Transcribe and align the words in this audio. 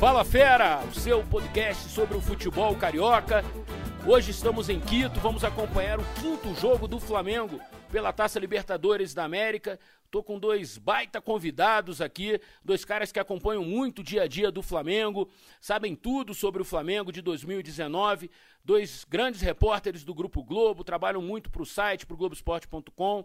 Fala 0.00 0.24
Fera, 0.24 0.82
o 0.84 0.94
seu 0.94 1.24
podcast 1.24 1.88
sobre 1.88 2.16
o 2.16 2.20
futebol 2.20 2.76
carioca. 2.76 3.42
Hoje 4.06 4.32
estamos 4.32 4.68
em 4.68 4.78
Quito, 4.80 5.18
vamos 5.20 5.44
acompanhar 5.44 5.98
o 5.98 6.04
quinto 6.20 6.54
jogo 6.54 6.86
do 6.86 7.00
Flamengo 7.00 7.58
pela 7.90 8.12
Taça 8.12 8.38
Libertadores 8.38 9.14
da 9.14 9.24
América. 9.24 9.78
Tô 10.10 10.22
com 10.22 10.38
dois 10.38 10.76
baita 10.76 11.20
convidados 11.20 12.00
aqui, 12.00 12.40
dois 12.64 12.84
caras 12.84 13.10
que 13.10 13.18
acompanham 13.18 13.64
muito 13.64 14.00
o 14.00 14.04
dia 14.04 14.22
a 14.22 14.28
dia 14.28 14.50
do 14.50 14.62
Flamengo, 14.62 15.28
sabem 15.60 15.96
tudo 15.96 16.34
sobre 16.34 16.60
o 16.62 16.64
Flamengo 16.64 17.10
de 17.10 17.22
2019, 17.22 18.30
dois 18.64 19.04
grandes 19.08 19.40
repórteres 19.40 20.04
do 20.04 20.14
Grupo 20.14 20.44
Globo, 20.44 20.84
trabalham 20.84 21.22
muito 21.22 21.50
para 21.50 21.62
o 21.62 21.66
site, 21.66 22.06
para 22.06 22.14
o 22.14 22.16
Globoesporte.com. 22.16 23.24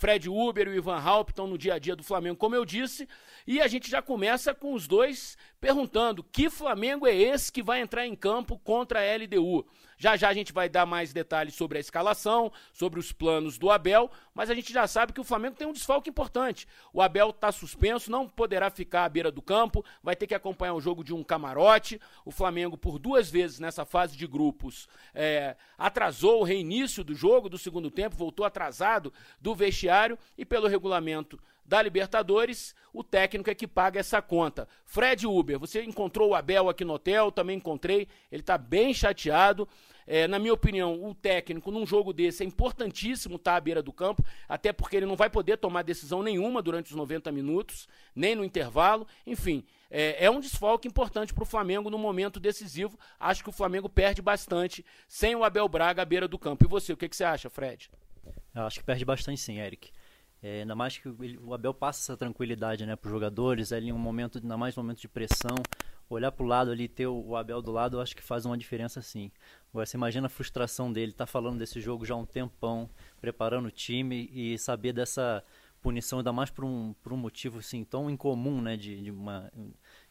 Fred 0.00 0.30
Uber 0.30 0.66
e 0.66 0.70
o 0.70 0.74
Ivan 0.76 0.98
Halp 0.98 1.28
estão 1.28 1.46
no 1.46 1.58
dia 1.58 1.74
a 1.74 1.78
dia 1.78 1.94
do 1.94 2.02
Flamengo, 2.02 2.34
como 2.34 2.54
eu 2.54 2.64
disse, 2.64 3.06
e 3.46 3.60
a 3.60 3.68
gente 3.68 3.90
já 3.90 4.00
começa 4.00 4.54
com 4.54 4.72
os 4.72 4.88
dois 4.88 5.36
perguntando: 5.60 6.24
que 6.24 6.48
Flamengo 6.48 7.06
é 7.06 7.14
esse 7.14 7.52
que 7.52 7.62
vai 7.62 7.80
entrar 7.80 8.06
em 8.06 8.16
campo 8.16 8.58
contra 8.58 9.00
a 9.00 9.16
LDU? 9.16 9.66
Já 10.00 10.16
já 10.16 10.30
a 10.30 10.32
gente 10.32 10.50
vai 10.50 10.66
dar 10.66 10.86
mais 10.86 11.12
detalhes 11.12 11.54
sobre 11.54 11.76
a 11.76 11.80
escalação, 11.80 12.50
sobre 12.72 12.98
os 12.98 13.12
planos 13.12 13.58
do 13.58 13.70
Abel, 13.70 14.10
mas 14.34 14.48
a 14.48 14.54
gente 14.54 14.72
já 14.72 14.86
sabe 14.86 15.12
que 15.12 15.20
o 15.20 15.24
Flamengo 15.24 15.56
tem 15.56 15.66
um 15.66 15.74
desfalque 15.74 16.08
importante. 16.08 16.66
O 16.90 17.02
Abel 17.02 17.28
está 17.28 17.52
suspenso, 17.52 18.10
não 18.10 18.26
poderá 18.26 18.70
ficar 18.70 19.04
à 19.04 19.08
beira 19.10 19.30
do 19.30 19.42
campo, 19.42 19.84
vai 20.02 20.16
ter 20.16 20.26
que 20.26 20.34
acompanhar 20.34 20.72
o 20.72 20.80
jogo 20.80 21.04
de 21.04 21.12
um 21.12 21.22
camarote. 21.22 22.00
O 22.24 22.30
Flamengo, 22.30 22.78
por 22.78 22.98
duas 22.98 23.28
vezes 23.30 23.60
nessa 23.60 23.84
fase 23.84 24.16
de 24.16 24.26
grupos, 24.26 24.88
é, 25.12 25.54
atrasou 25.76 26.40
o 26.40 26.44
reinício 26.44 27.04
do 27.04 27.14
jogo, 27.14 27.50
do 27.50 27.58
segundo 27.58 27.90
tempo, 27.90 28.16
voltou 28.16 28.46
atrasado 28.46 29.12
do 29.38 29.54
vestiário 29.54 30.18
e, 30.38 30.46
pelo 30.46 30.66
regulamento 30.66 31.38
da 31.64 31.80
Libertadores, 31.80 32.74
o 32.92 33.04
técnico 33.04 33.50
é 33.50 33.54
que 33.54 33.66
paga 33.66 34.00
essa 34.00 34.20
conta. 34.20 34.68
Fred 34.84 35.26
Uber, 35.26 35.58
você 35.58 35.82
encontrou 35.82 36.30
o 36.30 36.34
Abel 36.34 36.68
aqui 36.68 36.84
no 36.84 36.94
hotel, 36.94 37.30
também 37.30 37.56
encontrei, 37.56 38.08
ele 38.30 38.42
está 38.42 38.58
bem 38.58 38.92
chateado. 38.92 39.68
É, 40.06 40.26
na 40.26 40.40
minha 40.40 40.52
opinião, 40.52 41.04
o 41.04 41.14
técnico 41.14 41.70
num 41.70 41.86
jogo 41.86 42.12
desse 42.12 42.42
é 42.42 42.46
importantíssimo 42.46 43.36
estar 43.36 43.52
tá 43.52 43.56
à 43.56 43.60
beira 43.60 43.80
do 43.80 43.92
campo, 43.92 44.24
até 44.48 44.72
porque 44.72 44.96
ele 44.96 45.06
não 45.06 45.14
vai 45.14 45.30
poder 45.30 45.56
tomar 45.56 45.82
decisão 45.82 46.22
nenhuma 46.22 46.60
durante 46.60 46.90
os 46.90 46.96
90 46.96 47.30
minutos, 47.30 47.86
nem 48.14 48.34
no 48.34 48.44
intervalo. 48.44 49.06
Enfim, 49.24 49.64
é, 49.88 50.24
é 50.24 50.30
um 50.30 50.40
desfalque 50.40 50.88
importante 50.88 51.32
para 51.32 51.42
o 51.44 51.46
Flamengo 51.46 51.90
no 51.90 51.98
momento 51.98 52.40
decisivo. 52.40 52.98
Acho 53.20 53.44
que 53.44 53.50
o 53.50 53.52
Flamengo 53.52 53.88
perde 53.88 54.20
bastante 54.20 54.84
sem 55.06 55.36
o 55.36 55.44
Abel 55.44 55.68
Braga 55.68 56.02
à 56.02 56.04
beira 56.04 56.26
do 56.26 56.38
campo. 56.38 56.64
E 56.64 56.68
você, 56.68 56.92
o 56.92 56.96
que, 56.96 57.08
que 57.08 57.14
você 57.14 57.22
acha, 57.22 57.48
Fred? 57.48 57.88
Eu 58.54 58.62
acho 58.62 58.80
que 58.80 58.84
perde 58.84 59.04
bastante 59.04 59.40
sim, 59.40 59.60
Eric. 59.60 59.92
É, 60.42 60.60
ainda 60.60 60.74
mais 60.74 60.96
que 60.96 61.08
ele, 61.08 61.38
o 61.42 61.52
Abel 61.52 61.74
passa 61.74 62.00
essa 62.00 62.16
tranquilidade 62.16 62.86
né, 62.86 62.96
para 62.96 63.08
os 63.08 63.12
jogadores, 63.12 63.72
ali 63.72 63.92
um 63.92 63.98
momento, 63.98 64.38
ainda 64.38 64.56
mais 64.56 64.76
um 64.76 64.82
momento 64.82 65.00
de 65.00 65.08
pressão, 65.08 65.56
olhar 66.08 66.32
para 66.32 66.44
o 66.44 66.46
lado 66.46 66.70
ali, 66.70 66.88
ter 66.88 67.06
o, 67.06 67.14
o, 67.14 67.36
Abel 67.36 67.60
do 67.60 67.70
lado, 67.70 67.98
eu 67.98 68.00
acho 68.00 68.16
que 68.16 68.22
faz 68.22 68.46
uma 68.46 68.56
diferença 68.56 69.02
sim. 69.02 69.30
Agora 69.70 69.84
você 69.84 69.96
imagina 69.96 70.26
a 70.26 70.30
frustração 70.30 70.92
dele, 70.92 71.12
tá 71.12 71.26
falando 71.26 71.58
desse 71.58 71.80
jogo 71.80 72.06
já 72.06 72.14
há 72.14 72.16
um 72.16 72.24
tempão, 72.24 72.88
preparando 73.20 73.66
o 73.66 73.70
time 73.70 74.30
e 74.32 74.58
saber 74.58 74.92
dessa 74.92 75.44
punição, 75.82 76.18
ainda 76.18 76.32
mais 76.32 76.50
por 76.50 76.64
um, 76.64 76.94
por 77.02 77.12
um 77.12 77.16
motivo 77.16 77.58
assim, 77.58 77.84
tão 77.84 78.10
incomum, 78.10 78.60
né, 78.60 78.76
de, 78.76 79.02
de, 79.02 79.10
uma, 79.10 79.52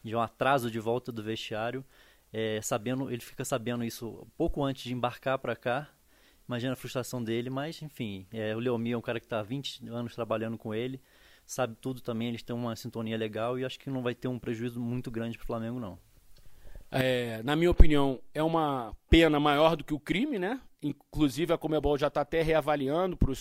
de 0.02 0.14
um 0.14 0.20
atraso 0.20 0.70
de 0.70 0.78
volta 0.78 1.10
do 1.12 1.22
vestiário, 1.22 1.84
é, 2.32 2.60
sabendo, 2.62 3.10
ele 3.10 3.20
fica 3.20 3.44
sabendo 3.44 3.84
isso 3.84 4.26
pouco 4.36 4.62
antes 4.62 4.84
de 4.84 4.92
embarcar 4.92 5.38
para 5.38 5.56
cá, 5.56 5.88
Imagina 6.50 6.72
a 6.72 6.76
frustração 6.76 7.22
dele, 7.22 7.48
mas 7.48 7.80
enfim, 7.80 8.26
é, 8.32 8.56
o 8.56 8.58
Leomir 8.58 8.94
é 8.94 8.96
um 8.96 9.00
cara 9.00 9.20
que 9.20 9.26
está 9.26 9.38
há 9.38 9.42
20 9.42 9.88
anos 9.88 10.16
trabalhando 10.16 10.58
com 10.58 10.74
ele, 10.74 11.00
sabe 11.46 11.76
tudo 11.80 12.00
também, 12.00 12.26
eles 12.26 12.42
têm 12.42 12.56
uma 12.56 12.74
sintonia 12.74 13.16
legal 13.16 13.56
e 13.56 13.64
acho 13.64 13.78
que 13.78 13.88
não 13.88 14.02
vai 14.02 14.16
ter 14.16 14.26
um 14.26 14.36
prejuízo 14.36 14.80
muito 14.80 15.12
grande 15.12 15.38
para 15.38 15.44
o 15.44 15.46
Flamengo, 15.46 15.78
não. 15.78 15.96
É, 16.90 17.40
na 17.44 17.54
minha 17.54 17.70
opinião, 17.70 18.20
é 18.34 18.42
uma 18.42 18.92
pena 19.08 19.38
maior 19.38 19.76
do 19.76 19.84
que 19.84 19.94
o 19.94 20.00
crime, 20.00 20.40
né? 20.40 20.60
Inclusive 20.82 21.52
a 21.52 21.56
Comebol 21.56 21.96
já 21.96 22.08
está 22.08 22.22
até 22.22 22.42
reavaliando 22.42 23.16
para 23.16 23.32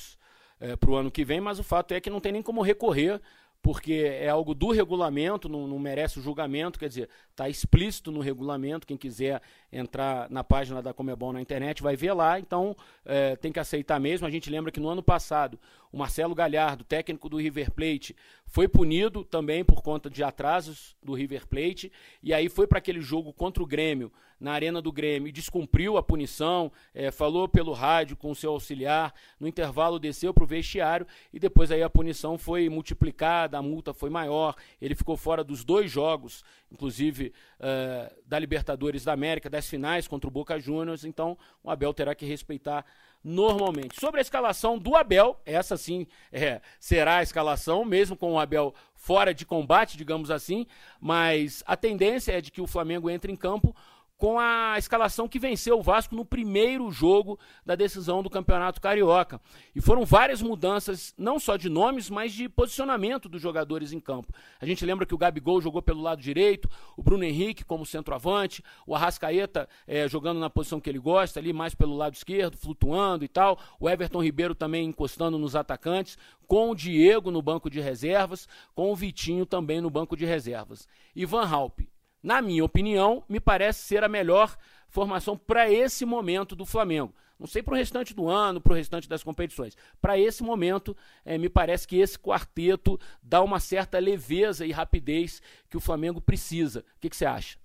é, 0.59 0.78
o 0.88 0.95
ano 0.95 1.09
que 1.09 1.25
vem, 1.25 1.41
mas 1.41 1.57
o 1.57 1.63
fato 1.63 1.95
é 1.95 2.00
que 2.00 2.12
não 2.12 2.22
tem 2.22 2.31
nem 2.31 2.44
como 2.44 2.62
recorrer 2.62 3.19
porque 3.61 3.93
é 3.93 4.29
algo 4.29 4.55
do 4.55 4.71
regulamento, 4.71 5.49
não, 5.49 5.67
não 5.67 5.77
merece 5.77 6.17
o 6.17 6.21
julgamento, 6.21 6.79
quer 6.79 6.87
dizer, 6.87 7.09
está 7.29 7.49
explícito 7.49 8.11
no 8.11 8.21
regulamento, 8.21 8.87
quem 8.87 8.97
quiser 8.97 9.41
entrar 9.71 10.29
na 10.29 10.43
página 10.43 10.81
da 10.81 10.93
Comebol 10.93 11.33
na 11.33 11.41
internet 11.41 11.83
vai 11.83 11.95
ver 11.95 12.13
lá, 12.13 12.39
então 12.39 12.75
é, 13.05 13.35
tem 13.35 13.51
que 13.51 13.59
aceitar 13.59 13.99
mesmo. 13.99 14.25
A 14.25 14.29
gente 14.31 14.49
lembra 14.49 14.71
que 14.71 14.79
no 14.79 14.87
ano 14.87 15.03
passado 15.03 15.59
o 15.91 15.97
Marcelo 15.97 16.35
Galhardo, 16.35 16.83
técnico 16.83 17.29
do 17.29 17.38
River 17.38 17.72
Plate, 17.72 18.16
foi 18.45 18.67
punido 18.67 19.23
também 19.23 19.63
por 19.63 19.81
conta 19.81 20.09
de 20.09 20.23
atrasos 20.23 20.95
do 21.03 21.13
River 21.13 21.47
Plate, 21.47 21.91
e 22.22 22.33
aí 22.33 22.50
foi 22.50 22.67
para 22.67 22.77
aquele 22.77 23.01
jogo 23.01 23.33
contra 23.33 23.61
o 23.61 23.66
Grêmio, 23.66 24.11
na 24.39 24.53
Arena 24.53 24.81
do 24.81 24.91
Grêmio, 24.91 25.27
e 25.27 25.31
descumpriu 25.31 25.97
a 25.97 26.03
punição, 26.03 26.72
é, 26.94 27.11
falou 27.11 27.47
pelo 27.47 27.73
rádio 27.73 28.16
com 28.16 28.31
o 28.31 28.35
seu 28.35 28.51
auxiliar, 28.51 29.13
no 29.39 29.47
intervalo 29.47 30.00
desceu 30.00 30.33
para 30.33 30.44
o 30.44 30.47
vestiário, 30.47 31.05
e 31.33 31.39
depois 31.39 31.72
aí 31.72 31.83
a 31.83 31.89
punição 31.89 32.38
foi 32.38 32.69
multiplicada, 32.69 33.57
a 33.57 33.61
multa 33.61 33.94
foi 33.94 34.09
maior, 34.09 34.56
ele 34.81 34.95
ficou 34.95 35.17
fora 35.17 35.44
dos 35.44 35.63
dois 35.63 35.91
jogos, 35.91 36.44
inclusive 36.71 37.33
uh, 37.59 38.16
da 38.25 38.39
Libertadores 38.39 39.03
da 39.03 39.11
América, 39.11 39.50
das 39.50 39.67
finais 39.67 40.07
contra 40.07 40.27
o 40.27 40.31
Boca 40.31 40.59
Juniors, 40.59 41.03
então 41.03 41.38
o 41.63 41.69
Abel 41.69 41.94
terá 41.94 42.16
que 42.16 42.25
respeitar 42.25 42.85
normalmente. 43.24 44.00
Sobre 44.00 44.19
a 44.19 44.22
escalação 44.22 44.78
do 44.78 44.96
Abel, 44.96 45.40
essa 45.46 45.78
sim 45.78 46.07
é, 46.31 46.62
será 46.80 47.18
a 47.18 47.24
escalação, 47.24 47.84
mesmo 47.84 48.16
com 48.16 48.34
o 48.34 48.40
Abel 48.40 48.74
fora 48.96 49.34
de 49.34 49.46
combate, 49.46 49.97
digamos 49.97 50.30
assim, 50.30 50.66
mas 51.00 51.63
a 51.66 51.75
tendência 51.75 52.34
é 52.34 52.41
de 52.41 52.52
que 52.52 52.62
o 52.62 52.68
Flamengo 52.68 53.09
entre 53.09 53.31
em 53.31 53.35
campo 53.35 53.75
com 54.19 54.38
a 54.38 54.75
escalação 54.78 55.30
que 55.30 55.40
venceu 55.40 55.80
o 55.80 55.81
Vasco 55.81 56.13
no 56.13 56.25
primeiro 56.25 56.91
jogo 56.91 57.40
da 57.66 57.74
decisão 57.74 58.22
do 58.22 58.30
Campeonato 58.30 58.81
Carioca. 58.81 59.40
E 59.74 59.80
foram 59.80 60.06
várias 60.06 60.41
mudanças, 60.41 61.13
não 61.18 61.40
só 61.40 61.56
de 61.56 61.69
nomes, 61.69 62.09
mas 62.09 62.34
de 62.34 62.50
posicionamento 62.50 63.30
dos 63.30 63.41
jogadores 63.41 63.94
em 63.94 64.00
campo. 64.00 64.34
A 64.59 64.66
gente 64.66 64.85
lembra 64.85 65.06
que 65.06 65.16
o 65.16 65.18
Gabigol 65.18 65.62
jogou 65.62 65.81
pelo 65.81 66.02
lado 66.02 66.22
direito, 66.22 66.69
o 66.97 67.02
Bruno 67.02 67.24
Henrique 67.24 67.63
como 67.63 67.85
centroavante, 67.85 68.62
o 68.85 68.94
Arrascaeta 68.94 69.69
é, 69.88 70.06
jogando 70.09 70.41
na 70.41 70.50
posição 70.50 70.81
que 70.81 70.90
ele 70.90 71.00
gosta, 71.00 71.40
ali 71.40 71.53
mais 71.53 71.74
pelo 71.74 71.96
lado 71.96 72.13
esquerdo, 72.13 72.57
flutuando 72.57 73.24
e 73.24 73.30
tal, 73.30 73.57
o 73.80 73.90
Everton 73.90 74.22
Ribeiro 74.22 74.53
também 74.53 74.86
encostando 74.86 75.38
nos 75.38 75.56
atacantes, 75.56 76.18
com 76.46 76.69
o 76.69 76.75
Diego 76.75 77.31
no 77.31 77.41
banco 77.41 77.69
de 77.69 77.80
reservas, 77.80 78.50
com 78.75 78.91
o 78.91 78.96
Vitinho 78.97 79.46
também 79.46 79.80
no 79.80 79.90
banco 79.90 80.18
de 80.18 80.25
reservas. 80.25 80.90
Ivan 81.16 81.46
Halpe 81.46 81.88
na 82.22 82.41
minha 82.41 82.63
opinião, 82.63 83.24
me 83.28 83.40
parece 83.40 83.84
ser 83.84 84.03
a 84.03 84.09
melhor 84.09 84.57
formação 84.88 85.38
para 85.38 85.72
esse 85.72 86.06
momento 86.06 86.56
do 86.56 86.66
Flamengo. 86.66 87.13
Não 87.40 87.47
sei 87.47 87.63
para 87.63 87.74
o 87.74 87.78
restante 87.78 88.13
do 88.13 88.28
ano, 88.28 88.59
para 88.59 88.74
o 88.74 88.75
restante 88.75 89.07
das 89.07 89.24
competições. 89.24 89.78
Para 90.02 90.19
esse 90.19 90.44
momento, 90.44 90.96
é, 91.24 91.38
me 91.38 91.47
parece 91.47 91.88
que 91.88 91.96
esse 91.97 92.19
quarteto 92.19 93.00
dá 93.24 93.41
uma 93.41 93.62
certa 93.62 93.97
leveza 93.97 94.66
e 94.66 94.72
rapidez 94.72 95.41
que 95.69 95.78
o 95.78 95.80
Flamengo 95.80 96.19
precisa. 96.19 96.81
O 96.97 97.00
que, 97.00 97.16
você 97.16 97.25
acha? 97.25 97.57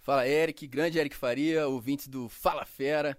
Fala, 0.00 0.26
Eric, 0.26 0.66
grande 0.66 0.98
Eric 0.98 1.14
Faria, 1.14 1.68
ouvinte 1.68 2.10
do 2.10 2.28
Fala 2.28 2.64
Fera. 2.64 3.16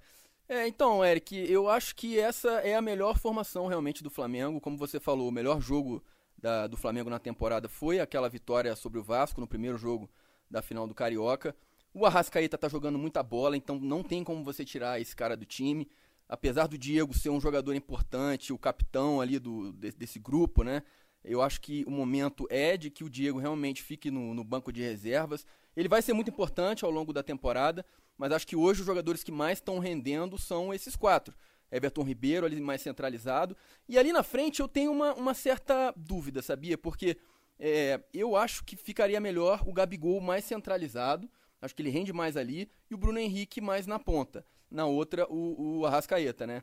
É, 0.49 0.67
então, 0.67 1.03
Eric, 1.05 1.35
eu 1.49 1.69
acho 1.69 1.95
que 1.95 2.19
essa 2.19 2.49
é 2.59 2.75
a 2.75 2.81
melhor 2.81 3.17
formação 3.17 3.67
realmente 3.67 4.03
do 4.03 4.09
Flamengo. 4.09 4.59
Como 4.59 4.77
você 4.77 4.99
falou, 4.99 5.29
o 5.29 5.31
melhor 5.31 5.61
jogo 5.61 6.03
da, 6.37 6.67
do 6.67 6.75
Flamengo 6.75 7.09
na 7.09 7.19
temporada 7.19 7.69
foi 7.69 8.01
aquela 8.01 8.29
vitória 8.29 8.75
sobre 8.75 8.99
o 8.99 9.03
Vasco 9.03 9.39
no 9.39 9.47
primeiro 9.47 9.77
jogo 9.77 10.09
da 10.49 10.61
final 10.61 10.87
do 10.87 10.93
Carioca. 10.93 11.55
O 11.93 12.05
Arrascaeta 12.05 12.57
tá 12.57 12.69
jogando 12.69 12.97
muita 12.97 13.23
bola, 13.23 13.57
então 13.57 13.79
não 13.79 14.03
tem 14.03 14.23
como 14.23 14.43
você 14.43 14.63
tirar 14.63 15.01
esse 15.01 15.15
cara 15.15 15.35
do 15.35 15.45
time. 15.45 15.87
Apesar 16.29 16.67
do 16.67 16.77
Diego 16.77 17.13
ser 17.13 17.29
um 17.29 17.39
jogador 17.39 17.73
importante, 17.73 18.51
o 18.51 18.57
capitão 18.57 19.21
ali 19.21 19.39
do, 19.39 19.71
desse 19.73 20.19
grupo, 20.19 20.63
né? 20.63 20.83
Eu 21.23 21.41
acho 21.41 21.59
que 21.59 21.83
o 21.85 21.91
momento 21.91 22.47
é 22.49 22.77
de 22.77 22.89
que 22.89 23.03
o 23.03 23.09
Diego 23.09 23.39
realmente 23.39 23.81
fique 23.81 24.11
no, 24.11 24.33
no, 24.33 24.43
banco 24.43 24.71
de 24.71 24.81
reservas. 24.81 25.45
Ele 25.75 25.89
vai 25.89 26.01
ser 26.01 26.13
muito 26.13 26.29
importante 26.29 26.85
ao 26.85 26.91
longo 26.91 27.11
da 27.11 27.23
temporada, 27.23 27.85
mas 28.17 28.31
acho 28.31 28.47
que 28.47 28.55
hoje 28.55 28.81
os 28.81 28.85
jogadores 28.85 29.23
que 29.23 29.31
mais 29.31 29.57
estão 29.57 29.79
rendendo 29.79 30.37
são 30.37 30.73
esses 30.73 30.95
quatro. 30.95 31.35
Everton 31.71 32.03
Ribeiro 32.03 32.45
ali 32.45 32.59
mais 32.61 32.81
centralizado. 32.81 33.57
E 33.87 33.97
ali 33.97 34.13
na 34.13 34.23
frente 34.23 34.61
eu 34.61 34.67
tenho 34.67 34.91
uma, 34.91 35.13
uma 35.13 35.33
certa 35.33 35.93
dúvida, 35.97 36.41
sabia? 36.41 36.77
Porque 36.77 37.17
é, 37.59 37.99
eu 38.13 38.35
acho 38.35 38.63
que 38.63 38.75
ficaria 38.75 39.19
melhor 39.19 39.63
o 39.65 39.73
Gabigol 39.73 40.21
mais 40.21 40.45
centralizado, 40.45 41.29
acho 41.61 41.75
que 41.75 41.81
ele 41.81 41.89
rende 41.89 42.13
mais 42.13 42.37
ali, 42.37 42.69
e 42.89 42.93
o 42.93 42.97
Bruno 42.97 43.19
Henrique 43.19 43.59
mais 43.59 43.87
na 43.87 43.97
ponta. 43.99 44.45
Na 44.69 44.85
outra, 44.85 45.25
o, 45.31 45.79
o 45.79 45.85
Arrascaeta, 45.85 46.45
né? 46.45 46.61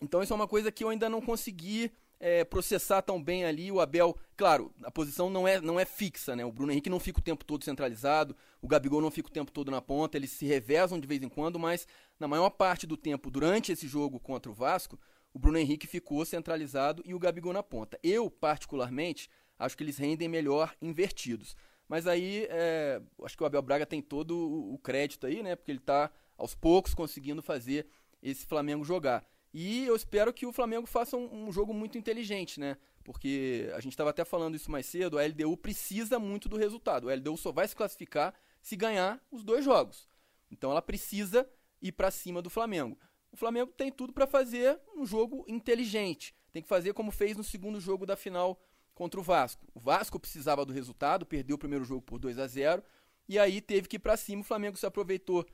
Então 0.00 0.22
isso 0.22 0.32
é 0.32 0.36
uma 0.36 0.48
coisa 0.48 0.72
que 0.72 0.82
eu 0.82 0.88
ainda 0.88 1.08
não 1.08 1.20
consegui 1.20 1.92
é, 2.20 2.44
processar 2.44 3.02
tão 3.02 3.22
bem 3.22 3.44
ali. 3.44 3.70
O 3.70 3.80
Abel, 3.80 4.16
claro, 4.36 4.72
a 4.82 4.90
posição 4.90 5.30
não 5.30 5.46
é, 5.46 5.60
não 5.60 5.78
é 5.78 5.84
fixa, 5.84 6.34
né? 6.34 6.44
O 6.44 6.52
Bruno 6.52 6.72
Henrique 6.72 6.90
não 6.90 7.00
fica 7.00 7.20
o 7.20 7.22
tempo 7.22 7.44
todo 7.44 7.64
centralizado, 7.64 8.36
o 8.60 8.68
Gabigol 8.68 9.00
não 9.00 9.10
fica 9.10 9.28
o 9.28 9.32
tempo 9.32 9.52
todo 9.52 9.70
na 9.70 9.80
ponta, 9.80 10.16
eles 10.16 10.30
se 10.30 10.46
revezam 10.46 10.98
de 10.98 11.06
vez 11.06 11.22
em 11.22 11.28
quando, 11.28 11.58
mas 11.58 11.86
na 12.18 12.26
maior 12.26 12.50
parte 12.50 12.86
do 12.86 12.96
tempo, 12.96 13.30
durante 13.30 13.72
esse 13.72 13.86
jogo 13.86 14.18
contra 14.18 14.50
o 14.50 14.54
Vasco, 14.54 14.98
o 15.32 15.38
Bruno 15.38 15.58
Henrique 15.58 15.86
ficou 15.86 16.24
centralizado 16.24 17.02
e 17.04 17.14
o 17.14 17.18
Gabigol 17.18 17.52
na 17.52 17.62
ponta. 17.62 17.98
Eu, 18.02 18.30
particularmente, 18.30 19.28
acho 19.58 19.76
que 19.76 19.82
eles 19.82 19.98
rendem 19.98 20.28
melhor 20.28 20.74
invertidos. 20.80 21.56
Mas 21.88 22.06
aí, 22.06 22.46
é, 22.50 23.00
acho 23.24 23.36
que 23.36 23.42
o 23.42 23.46
Abel 23.46 23.62
Braga 23.62 23.86
tem 23.86 24.02
todo 24.02 24.36
o 24.72 24.78
crédito 24.78 25.26
aí, 25.26 25.42
né? 25.42 25.56
Porque 25.56 25.70
ele 25.70 25.78
está 25.78 26.10
aos 26.36 26.54
poucos 26.54 26.94
conseguindo 26.94 27.42
fazer 27.42 27.86
esse 28.22 28.46
Flamengo 28.46 28.84
jogar. 28.84 29.26
E 29.52 29.86
eu 29.86 29.96
espero 29.96 30.32
que 30.32 30.44
o 30.44 30.52
Flamengo 30.52 30.86
faça 30.86 31.16
um, 31.16 31.48
um 31.48 31.52
jogo 31.52 31.72
muito 31.72 31.96
inteligente, 31.96 32.60
né? 32.60 32.76
Porque 33.02 33.70
a 33.74 33.80
gente 33.80 33.92
estava 33.92 34.10
até 34.10 34.24
falando 34.24 34.54
isso 34.54 34.70
mais 34.70 34.84
cedo, 34.84 35.18
a 35.18 35.24
LDU 35.24 35.56
precisa 35.56 36.18
muito 36.18 36.48
do 36.48 36.58
resultado. 36.58 37.08
A 37.08 37.14
LDU 37.14 37.36
só 37.38 37.50
vai 37.50 37.66
se 37.66 37.74
classificar 37.74 38.34
se 38.60 38.76
ganhar 38.76 39.18
os 39.30 39.42
dois 39.42 39.64
jogos. 39.64 40.06
Então 40.50 40.70
ela 40.70 40.82
precisa 40.82 41.48
ir 41.80 41.92
para 41.92 42.10
cima 42.10 42.42
do 42.42 42.50
Flamengo. 42.50 42.98
O 43.32 43.36
Flamengo 43.36 43.72
tem 43.72 43.90
tudo 43.90 44.12
para 44.12 44.26
fazer 44.26 44.78
um 44.94 45.06
jogo 45.06 45.44
inteligente. 45.48 46.34
Tem 46.52 46.62
que 46.62 46.68
fazer 46.68 46.92
como 46.92 47.10
fez 47.10 47.36
no 47.36 47.44
segundo 47.44 47.80
jogo 47.80 48.04
da 48.04 48.16
final 48.16 48.60
contra 48.98 49.20
o 49.20 49.22
Vasco. 49.22 49.64
O 49.72 49.78
Vasco 49.78 50.18
precisava 50.18 50.66
do 50.66 50.72
resultado, 50.72 51.24
perdeu 51.24 51.54
o 51.54 51.58
primeiro 51.58 51.84
jogo 51.84 52.02
por 52.02 52.18
2 52.18 52.36
a 52.36 52.48
0 52.48 52.82
e 53.28 53.38
aí 53.38 53.60
teve 53.60 53.86
que 53.86 53.94
ir 53.94 54.00
para 54.00 54.16
cima. 54.16 54.42
O 54.42 54.44
Flamengo 54.44 54.76
se 54.76 54.84
aproveitou 54.84 55.46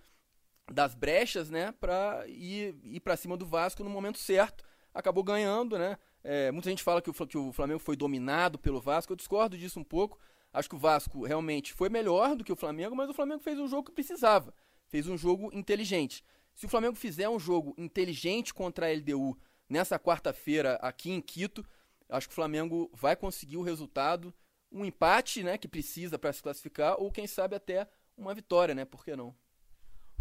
das 0.72 0.94
brechas, 0.94 1.50
né, 1.50 1.72
para 1.72 2.26
ir, 2.26 2.74
ir 2.82 3.00
para 3.00 3.18
cima 3.18 3.36
do 3.36 3.44
Vasco 3.44 3.84
no 3.84 3.90
momento 3.90 4.18
certo. 4.18 4.64
Acabou 4.94 5.22
ganhando, 5.22 5.78
né? 5.78 5.98
É, 6.22 6.50
muita 6.50 6.70
gente 6.70 6.82
fala 6.82 7.02
que 7.02 7.10
o, 7.10 7.12
que 7.12 7.36
o 7.36 7.52
Flamengo 7.52 7.80
foi 7.80 7.96
dominado 7.96 8.58
pelo 8.58 8.80
Vasco. 8.80 9.12
Eu 9.12 9.16
discordo 9.16 9.58
disso 9.58 9.78
um 9.78 9.84
pouco. 9.84 10.18
Acho 10.50 10.70
que 10.70 10.76
o 10.76 10.78
Vasco 10.78 11.26
realmente 11.26 11.74
foi 11.74 11.90
melhor 11.90 12.34
do 12.34 12.44
que 12.44 12.52
o 12.52 12.56
Flamengo, 12.56 12.96
mas 12.96 13.10
o 13.10 13.12
Flamengo 13.12 13.42
fez 13.42 13.58
um 13.58 13.68
jogo 13.68 13.84
que 13.84 13.92
precisava. 13.92 14.54
Fez 14.86 15.06
um 15.06 15.18
jogo 15.18 15.50
inteligente. 15.52 16.24
Se 16.54 16.64
o 16.64 16.68
Flamengo 16.68 16.94
fizer 16.94 17.28
um 17.28 17.38
jogo 17.38 17.74
inteligente 17.76 18.54
contra 18.54 18.86
a 18.86 18.94
LDU 18.94 19.36
nessa 19.68 19.98
quarta-feira 19.98 20.76
aqui 20.76 21.10
em 21.10 21.20
Quito, 21.20 21.66
acho 22.08 22.28
que 22.28 22.32
o 22.32 22.34
Flamengo 22.34 22.90
vai 22.92 23.16
conseguir 23.16 23.56
o 23.56 23.62
resultado, 23.62 24.34
um 24.70 24.84
empate, 24.84 25.42
né, 25.42 25.56
que 25.56 25.68
precisa 25.68 26.18
para 26.18 26.32
se 26.32 26.42
classificar, 26.42 27.00
ou 27.00 27.10
quem 27.10 27.26
sabe 27.26 27.54
até 27.56 27.88
uma 28.16 28.34
vitória, 28.34 28.74
né? 28.74 28.84
Por 28.84 29.04
que 29.04 29.14
não? 29.16 29.34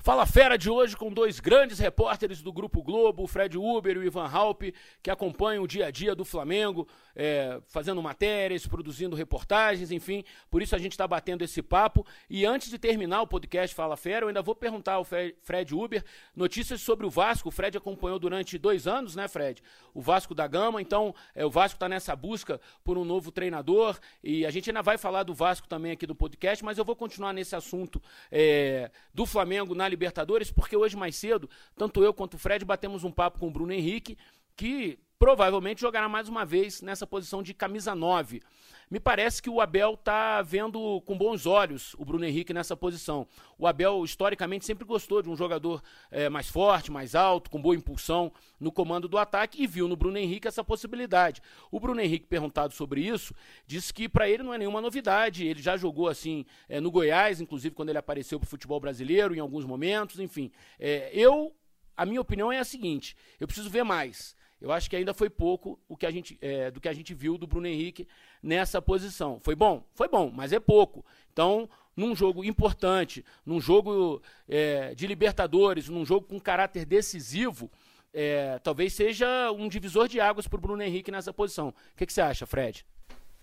Fala 0.04 0.26
Fera 0.26 0.58
de 0.58 0.70
hoje 0.70 0.98
com 0.98 1.10
dois 1.10 1.40
grandes 1.40 1.80
repórteres 1.80 2.42
do 2.42 2.52
Grupo 2.52 2.84
Globo, 2.84 3.24
o 3.24 3.28
Fred 3.28 3.58
Uber 3.58 3.96
e 3.96 4.00
o 4.00 4.04
Ivan 4.04 4.28
Halpe, 4.28 4.76
que 5.02 5.10
acompanham 5.10 5.64
o 5.64 5.68
dia 5.68 5.86
a 5.86 5.92
dia 5.92 6.14
do 6.14 6.26
Flamengo, 6.26 6.86
é, 7.16 7.62
fazendo 7.70 8.04
matérias, 8.04 8.68
produzindo 8.68 9.16
reportagens, 9.16 9.94
enfim. 9.94 10.26
Por 10.52 10.62
isso 10.62 10.76
a 10.76 10.78
gente 10.78 10.92
está 10.92 11.08
batendo 11.08 11.42
esse 11.42 11.62
papo. 11.62 12.06
E 12.30 12.46
antes 12.46 12.70
de 12.70 12.78
terminar 12.78 13.22
o 13.22 13.28
podcast 13.28 13.74
Fala 13.74 13.96
Fera, 13.96 14.26
eu 14.26 14.28
ainda 14.28 14.42
vou 14.42 14.54
perguntar 14.54 14.96
ao 14.96 15.06
Fred 15.06 15.74
Uber 15.74 16.04
notícias 16.36 16.82
sobre 16.82 17.06
o 17.06 17.10
Vasco. 17.10 17.48
O 17.48 17.52
Fred 17.52 17.78
acompanhou 17.78 18.20
durante 18.20 18.58
dois 18.58 18.88
anos, 18.88 19.16
né, 19.16 19.30
Fred? 19.30 19.64
O 19.94 20.02
Vasco 20.02 20.36
da 20.36 20.46
Gama. 20.48 20.82
Então, 20.82 21.16
é, 21.34 21.46
o 21.46 21.50
Vasco 21.50 21.78
está 21.78 21.88
nessa 21.88 22.14
busca 22.14 22.60
por 22.84 22.98
um 22.98 23.06
novo 23.06 23.32
treinador. 23.32 23.98
E 24.22 24.46
a 24.46 24.52
gente 24.52 24.70
ainda 24.70 24.82
vai 24.82 24.98
falar 24.98 25.24
do 25.24 25.34
Vasco 25.34 25.66
também 25.66 25.94
aqui 25.94 26.06
do 26.06 26.14
podcast, 26.14 26.62
mas 26.62 26.78
eu 26.78 26.84
vou 26.84 26.94
continuar 26.98 27.32
nesse 27.32 27.56
assunto 27.56 28.02
é, 28.30 28.92
do 29.14 29.26
Flamengo 29.26 29.74
na 29.74 29.93
Libertadores, 29.94 30.52
porque 30.52 30.76
hoje 30.76 30.98
mais 30.98 31.16
cedo, 31.16 31.50
tanto 31.76 32.04
eu 32.04 32.14
quanto 32.14 32.34
o 32.34 32.38
Fred 32.38 32.66
batemos 32.66 33.04
um 33.04 33.12
papo 33.12 33.40
com 33.40 33.48
o 33.48 33.52
Bruno 33.52 33.72
Henrique, 33.72 34.18
que 34.56 35.00
provavelmente 35.24 35.80
jogará 35.80 36.10
mais 36.10 36.28
uma 36.28 36.46
vez 36.46 36.82
nessa 36.82 37.08
posição 37.08 37.42
de 37.42 37.54
camisa 37.54 37.96
9. 37.96 38.42
Me 38.90 39.00
parece 39.00 39.42
que 39.42 39.50
o 39.50 39.62
Abel 39.62 39.94
está 39.94 40.42
vendo 40.42 41.02
com 41.02 41.18
bons 41.18 41.46
olhos 41.46 41.96
o 41.98 42.06
Bruno 42.06 42.26
Henrique 42.26 42.54
nessa 42.54 42.76
posição. 42.76 43.26
O 43.58 43.66
Abel, 43.66 44.04
historicamente, 44.04 44.66
sempre 44.66 44.86
gostou 44.86 45.22
de 45.22 45.30
um 45.30 45.36
jogador 45.36 45.82
é, 46.12 46.28
mais 46.28 46.50
forte, 46.50 46.92
mais 46.92 47.16
alto, 47.16 47.50
com 47.50 47.62
boa 47.62 47.76
impulsão 47.76 48.32
no 48.60 48.72
comando 48.72 49.08
do 49.08 49.18
ataque 49.18 49.64
e 49.64 49.66
viu 49.66 49.88
no 49.88 49.96
Bruno 49.96 50.18
Henrique 50.18 50.48
essa 50.48 50.64
possibilidade. 50.64 51.42
O 51.72 51.80
Bruno 51.80 52.02
Henrique, 52.02 52.28
perguntado 52.28 52.74
sobre 52.74 53.02
isso, 53.02 53.34
disse 53.66 53.94
que 53.94 54.10
para 54.10 54.30
ele 54.30 54.44
não 54.44 54.54
é 54.54 54.58
nenhuma 54.58 54.82
novidade. 54.82 55.48
Ele 55.48 55.62
já 55.62 55.78
jogou 55.78 56.08
assim 56.08 56.46
é, 56.68 56.80
no 56.82 56.92
Goiás, 56.92 57.40
inclusive 57.40 57.74
quando 57.74 57.90
ele 57.90 57.98
apareceu 57.98 58.40
para 58.40 58.46
o 58.46 58.50
futebol 58.50 58.80
brasileiro 58.80 59.34
em 59.34 59.40
alguns 59.40 59.66
momentos, 59.66 60.20
enfim. 60.20 60.52
É, 60.78 61.10
eu, 61.14 61.56
a 61.96 62.06
minha 62.06 62.22
opinião 62.22 62.52
é 62.52 62.60
a 62.60 62.66
seguinte: 62.66 63.16
eu 63.40 63.48
preciso 63.48 63.70
ver 63.70 63.84
mais. 63.84 64.36
Eu 64.64 64.72
acho 64.72 64.90
que 64.90 64.96
ainda 64.96 65.14
foi 65.14 65.30
pouco 65.30 65.78
o 65.90 65.98
que 65.98 66.06
a 66.06 66.10
gente, 66.10 66.38
é, 66.42 66.72
do 66.72 66.80
que 66.80 66.88
a 66.88 66.94
gente 66.94 67.14
viu 67.14 67.38
do 67.38 67.46
Bruno 67.46 67.68
Henrique 67.68 68.08
nessa 68.42 68.82
posição. 68.82 69.38
Foi 69.42 69.56
bom? 69.56 69.86
Foi 69.94 70.08
bom, 70.08 70.32
mas 70.34 70.54
é 70.54 70.60
pouco. 70.60 71.06
Então, 71.34 71.70
num 71.98 72.16
jogo 72.16 72.46
importante, 72.46 73.26
num 73.46 73.60
jogo 73.60 74.22
é, 74.48 74.96
de 74.96 75.06
Libertadores, 75.06 75.90
num 75.90 76.06
jogo 76.06 76.28
com 76.28 76.40
caráter 76.40 76.86
decisivo, 76.86 77.70
é, 78.14 78.58
talvez 78.60 78.94
seja 78.94 79.52
um 79.52 79.68
divisor 79.68 80.08
de 80.08 80.22
águas 80.22 80.48
para 80.48 80.58
o 80.58 80.62
Bruno 80.62 80.82
Henrique 80.82 81.12
nessa 81.12 81.34
posição. 81.34 81.68
O 81.68 81.98
que, 81.98 82.06
que 82.06 82.14
você 82.14 82.22
acha, 82.22 82.46
Fred? 82.46 82.86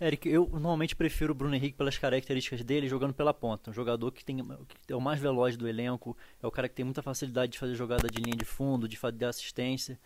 Eric, 0.00 0.26
eu 0.26 0.48
normalmente 0.50 0.96
prefiro 0.96 1.32
o 1.32 1.34
Bruno 1.34 1.54
Henrique 1.54 1.76
pelas 1.76 1.98
características 1.98 2.64
dele 2.64 2.88
jogando 2.88 3.12
pela 3.12 3.34
ponta. 3.34 3.70
Um 3.70 3.74
jogador 3.74 4.10
que, 4.10 4.24
tem, 4.24 4.38
que 4.86 4.94
é 4.94 4.96
o 4.96 5.00
mais 5.00 5.20
veloz 5.20 5.58
do 5.58 5.68
elenco, 5.68 6.16
é 6.42 6.46
o 6.46 6.50
cara 6.50 6.70
que 6.70 6.74
tem 6.74 6.86
muita 6.86 7.02
facilidade 7.02 7.52
de 7.52 7.58
fazer 7.58 7.74
jogada 7.74 8.08
de 8.08 8.22
linha 8.22 8.34
de 8.34 8.46
fundo, 8.46 8.88
de 8.88 8.96
fazer 8.96 9.26
assistência. 9.26 10.00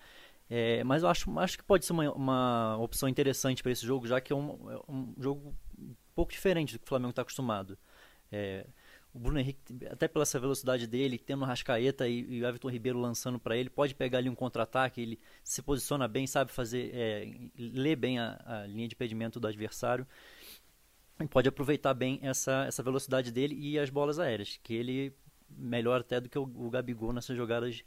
É, 0.48 0.84
mas 0.84 1.02
eu 1.02 1.08
acho, 1.08 1.38
acho 1.38 1.58
que 1.58 1.64
pode 1.64 1.84
ser 1.84 1.92
uma, 1.92 2.12
uma 2.12 2.76
opção 2.78 3.08
interessante 3.08 3.62
para 3.62 3.72
esse 3.72 3.84
jogo, 3.84 4.06
já 4.06 4.20
que 4.20 4.32
é 4.32 4.36
um, 4.36 4.70
é 4.70 4.80
um, 4.88 5.14
jogo 5.18 5.54
um 5.78 5.94
pouco 6.14 6.32
diferente 6.32 6.74
do 6.74 6.78
que 6.78 6.84
o 6.84 6.88
Flamengo 6.88 7.10
está 7.10 7.22
acostumado. 7.22 7.78
É, 8.30 8.66
o 9.14 9.18
Bruno 9.18 9.38
Henrique, 9.38 9.60
até 9.88 10.08
pela 10.08 10.24
essa 10.24 10.40
velocidade 10.40 10.86
dele, 10.88 11.18
tendo 11.18 11.42
o 11.42 11.44
Rascaeta 11.44 12.08
e, 12.08 12.20
e 12.20 12.42
o 12.42 12.46
Everton 12.46 12.68
Ribeiro 12.68 12.98
lançando 12.98 13.38
para 13.38 13.56
ele, 13.56 13.70
pode 13.70 13.94
pegar 13.94 14.18
ali 14.18 14.28
um 14.28 14.34
contra-ataque, 14.34 15.00
ele 15.00 15.20
se 15.42 15.62
posiciona 15.62 16.08
bem, 16.08 16.26
sabe 16.26 16.50
fazer, 16.50 16.90
é, 16.92 17.32
ler 17.56 17.96
bem 17.96 18.18
a, 18.18 18.40
a, 18.44 18.66
linha 18.66 18.88
de 18.88 18.94
impedimento 18.94 19.38
do 19.38 19.46
adversário. 19.46 20.06
E 21.20 21.28
pode 21.28 21.48
aproveitar 21.48 21.94
bem 21.94 22.18
essa, 22.22 22.64
essa 22.66 22.82
velocidade 22.82 23.30
dele 23.30 23.56
e 23.56 23.78
as 23.78 23.88
bolas 23.88 24.18
aéreas, 24.18 24.58
que 24.62 24.74
ele 24.74 25.14
melhor 25.48 26.00
até 26.00 26.20
do 26.20 26.28
que 26.28 26.36
o, 26.36 26.42
o 26.42 26.68
Gabigol 26.68 27.12
nessas 27.12 27.36
jogadas 27.36 27.84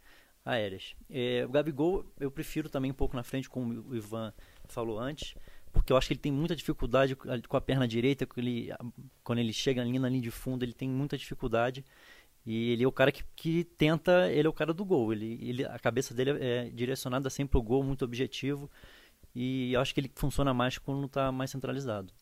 aéreas. 0.48 0.96
É, 1.10 1.46
o 1.46 1.50
Gabigol 1.50 2.06
eu 2.20 2.32
prefiro 2.32 2.70
também 2.70 2.90
um 2.90 2.94
pouco 2.94 3.16
na 3.16 3.24
frente, 3.24 3.50
como 3.50 3.82
o 3.90 3.96
Ivan 3.96 4.34
falou 4.66 4.98
antes, 4.98 5.36
porque 5.72 5.92
eu 5.92 5.98
acho 5.98 6.08
que 6.08 6.14
ele 6.14 6.22
tem 6.22 6.32
muita 6.32 6.56
dificuldade 6.56 7.16
com 7.16 7.58
a 7.58 7.62
perna 7.62 7.88
direita, 7.88 8.26
quando 8.26 8.40
ele, 8.40 8.70
quando 9.24 9.40
ele 9.40 9.54
chega 9.54 9.82
ali 9.82 10.00
na 10.00 10.10
linha 10.10 10.22
de 10.22 10.32
fundo, 10.32 10.64
ele 10.64 10.74
tem 10.74 10.90
muita 10.90 11.18
dificuldade. 11.18 11.86
E 12.46 12.72
ele 12.72 12.84
é 12.86 12.88
o 12.88 12.92
cara 12.94 13.12
que, 13.12 13.24
que 13.36 13.66
tenta, 13.66 14.32
ele 14.32 14.48
é 14.48 14.50
o 14.50 14.54
cara 14.54 14.74
do 14.74 14.86
gol. 14.86 15.12
Ele, 15.12 15.38
ele, 15.42 15.66
a 15.66 15.78
cabeça 15.78 16.14
dele 16.14 16.32
é 16.40 16.70
direcionada 16.70 17.30
sempre 17.30 17.52
para 17.52 17.60
o 17.60 17.64
gol, 17.64 17.84
muito 17.84 18.06
objetivo. 18.06 18.72
E 19.36 19.74
eu 19.74 19.82
acho 19.82 19.94
que 19.94 20.00
ele 20.00 20.12
funciona 20.16 20.54
mais 20.54 20.78
quando 20.78 21.06
está 21.06 21.30
mais 21.32 21.52
centralizado. 21.52 22.14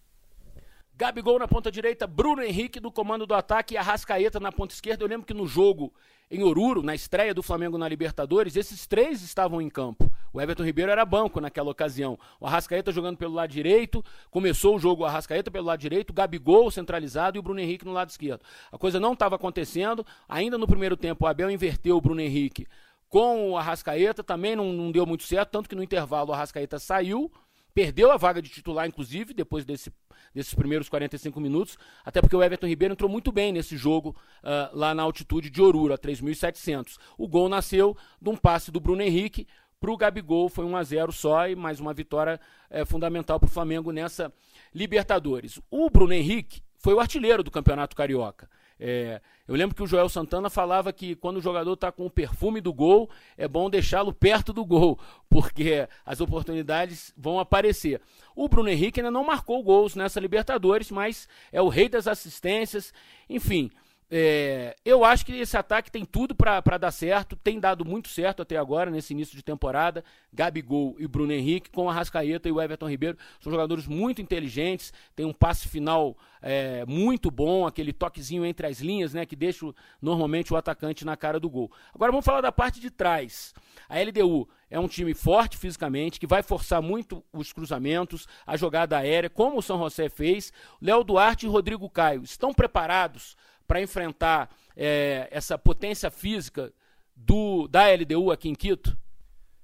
Gabigol 0.97 1.37
na 1.37 1.47
ponta 1.47 1.69
direita, 1.69 2.07
Bruno 2.07 2.41
Henrique 2.41 2.79
no 2.79 2.89
comando 2.89 3.25
do 3.25 3.33
ataque 3.33 3.73
e 3.73 3.77
Arrascaeta 3.77 4.39
na 4.39 4.49
ponta 4.49 4.73
esquerda. 4.73 5.03
Eu 5.03 5.09
lembro 5.09 5.27
que 5.27 5.33
no 5.33 5.45
jogo 5.45 5.93
em 6.31 6.41
Oruro, 6.41 6.81
na 6.81 6.95
estreia 6.95 7.33
do 7.33 7.43
Flamengo 7.43 7.77
na 7.77 7.85
Libertadores, 7.85 8.55
esses 8.55 8.87
três 8.87 9.21
estavam 9.21 9.61
em 9.61 9.69
campo. 9.69 10.09
O 10.31 10.39
Everton 10.39 10.63
Ribeiro 10.63 10.89
era 10.89 11.03
banco 11.03 11.41
naquela 11.41 11.69
ocasião. 11.69 12.17
O 12.39 12.47
Arrascaeta 12.47 12.93
jogando 12.93 13.17
pelo 13.17 13.33
lado 13.33 13.51
direito, 13.51 14.01
começou 14.31 14.77
o 14.77 14.79
jogo 14.79 15.03
o 15.03 15.05
Arrascaeta 15.05 15.51
pelo 15.51 15.65
lado 15.65 15.81
direito, 15.81 16.13
Gabigol 16.13 16.71
centralizado 16.71 17.37
e 17.37 17.39
o 17.39 17.43
Bruno 17.43 17.59
Henrique 17.59 17.83
no 17.83 17.91
lado 17.91 18.09
esquerdo. 18.09 18.41
A 18.71 18.77
coisa 18.77 18.97
não 18.97 19.11
estava 19.11 19.35
acontecendo. 19.35 20.05
Ainda 20.29 20.57
no 20.57 20.65
primeiro 20.65 20.95
tempo, 20.95 21.25
o 21.25 21.27
Abel 21.27 21.51
inverteu 21.51 21.97
o 21.97 22.01
Bruno 22.01 22.21
Henrique 22.21 22.65
com 23.09 23.51
o 23.51 23.57
Arrascaeta, 23.57 24.23
também 24.23 24.55
não, 24.55 24.71
não 24.71 24.91
deu 24.91 25.05
muito 25.05 25.23
certo, 25.23 25.51
tanto 25.51 25.69
que 25.69 25.75
no 25.75 25.83
intervalo 25.83 26.31
o 26.31 26.33
Arrascaeta 26.33 26.79
saiu 26.79 27.31
Perdeu 27.75 28.09
a 28.09 28.15
vaga 28.15 28.41
de 28.41 28.47
titular, 28.47 28.87
inclusive, 28.87 29.33
depois 29.33 29.65
desse, 29.65 29.91
desses 30.33 30.53
primeiros 30.53 30.87
45 30.87 31.41
minutos, 31.41 31.77
até 32.05 32.21
porque 32.21 32.35
o 32.35 32.41
Everton 32.41 32.67
Ribeiro 32.67 32.93
entrou 32.93 33.11
muito 33.11 33.33
bem 33.33 33.51
nesse 33.51 33.75
jogo 33.75 34.15
uh, 34.41 34.75
lá 34.75 34.95
na 34.95 35.03
altitude 35.03 35.49
de 35.49 35.61
Oruro, 35.61 35.93
a 35.93 35.97
3.700. 35.97 36.95
O 37.17 37.27
gol 37.27 37.49
nasceu 37.49 37.97
de 38.21 38.29
um 38.29 38.37
passe 38.37 38.71
do 38.71 38.79
Bruno 38.79 39.01
Henrique 39.01 39.45
para 39.77 39.91
o 39.91 39.97
Gabigol, 39.97 40.47
foi 40.47 40.63
1 40.63 40.77
a 40.77 40.83
0 40.83 41.11
só 41.11 41.49
e 41.49 41.55
mais 41.55 41.81
uma 41.81 41.93
vitória 41.93 42.39
é, 42.69 42.85
fundamental 42.85 43.41
para 43.41 43.47
o 43.47 43.51
Flamengo 43.51 43.91
nessa 43.91 44.31
Libertadores. 44.73 45.59
O 45.69 45.89
Bruno 45.89 46.13
Henrique 46.13 46.63
foi 46.79 46.93
o 46.93 46.99
artilheiro 47.01 47.43
do 47.43 47.51
Campeonato 47.51 47.93
Carioca. 47.93 48.49
É, 48.79 49.21
eu 49.47 49.55
lembro 49.55 49.75
que 49.75 49.83
o 49.83 49.87
Joel 49.87 50.09
Santana 50.09 50.49
falava 50.49 50.91
que 50.91 51.15
quando 51.15 51.37
o 51.37 51.41
jogador 51.41 51.73
está 51.73 51.91
com 51.91 52.05
o 52.05 52.09
perfume 52.09 52.59
do 52.59 52.73
gol, 52.73 53.09
é 53.37 53.47
bom 53.47 53.69
deixá-lo 53.69 54.13
perto 54.13 54.51
do 54.51 54.65
gol, 54.65 54.99
porque 55.29 55.87
as 56.05 56.19
oportunidades 56.19 57.13
vão 57.17 57.39
aparecer. 57.39 58.01
O 58.35 58.49
Bruno 58.49 58.69
Henrique 58.69 58.99
ainda 58.99 59.11
não 59.11 59.23
marcou 59.23 59.63
gols 59.63 59.95
nessa 59.95 60.19
Libertadores, 60.19 60.91
mas 60.91 61.27
é 61.51 61.61
o 61.61 61.69
rei 61.69 61.87
das 61.87 62.07
assistências. 62.07 62.93
Enfim, 63.29 63.71
É, 64.17 64.77
eu 64.85 65.03
acho 65.03 65.25
que 65.25 65.33
esse 65.33 65.57
ataque 65.57 65.91
tem 65.91 66.05
tudo 66.05 66.33
para 66.33 66.77
dar 66.77 66.91
certo, 66.91 67.35
tem 67.35 67.59
dado 67.59 67.83
muito 67.83 68.07
certo 68.07 68.41
até 68.41 68.55
agora, 68.55 68.89
nesse 68.89 69.11
início 69.11 69.35
de 69.35 69.43
temporada. 69.43 70.05
Gabigol 70.31 70.95
e 70.97 71.05
Bruno 71.05 71.33
Henrique, 71.33 71.69
com 71.69 71.89
a 71.89 71.93
Rascaeta 71.93 72.47
e 72.47 72.51
o 72.53 72.61
Everton 72.61 72.87
Ribeiro, 72.87 73.17
são 73.41 73.51
jogadores 73.51 73.85
muito 73.85 74.21
inteligentes, 74.21 74.93
tem 75.17 75.25
um 75.25 75.33
passe 75.33 75.67
final 75.67 76.15
é, 76.41 76.85
muito 76.85 77.29
bom, 77.29 77.67
aquele 77.67 77.91
toquezinho 77.91 78.45
entre 78.45 78.65
as 78.67 78.79
linhas, 78.79 79.13
né, 79.13 79.25
que 79.25 79.35
deixa 79.35 79.65
normalmente 80.01 80.53
o 80.53 80.55
atacante 80.55 81.03
na 81.03 81.17
cara 81.17 81.37
do 81.37 81.49
gol. 81.49 81.69
Agora 81.93 82.09
vamos 82.09 82.25
falar 82.25 82.39
da 82.39 82.53
parte 82.53 82.79
de 82.79 82.89
trás. 82.89 83.53
A 83.89 83.99
LDU 83.99 84.47
é 84.69 84.79
um 84.79 84.87
time 84.87 85.13
forte 85.13 85.57
fisicamente, 85.57 86.21
que 86.21 86.27
vai 86.27 86.41
forçar 86.41 86.81
muito 86.81 87.21
os 87.33 87.51
cruzamentos, 87.51 88.27
a 88.47 88.55
jogada 88.55 88.97
aérea, 88.97 89.29
como 89.29 89.57
o 89.57 89.61
São 89.61 89.77
José 89.77 90.07
fez. 90.07 90.53
Léo 90.81 91.03
Duarte 91.03 91.45
e 91.45 91.49
Rodrigo 91.49 91.89
Caio 91.89 92.23
estão 92.23 92.53
preparados 92.53 93.35
para 93.67 93.81
enfrentar 93.81 94.55
é, 94.75 95.27
essa 95.31 95.57
potência 95.57 96.09
física 96.11 96.73
do, 97.15 97.67
da 97.67 97.85
LDU 97.91 98.31
aqui 98.31 98.49
em 98.49 98.55
Quito? 98.55 98.97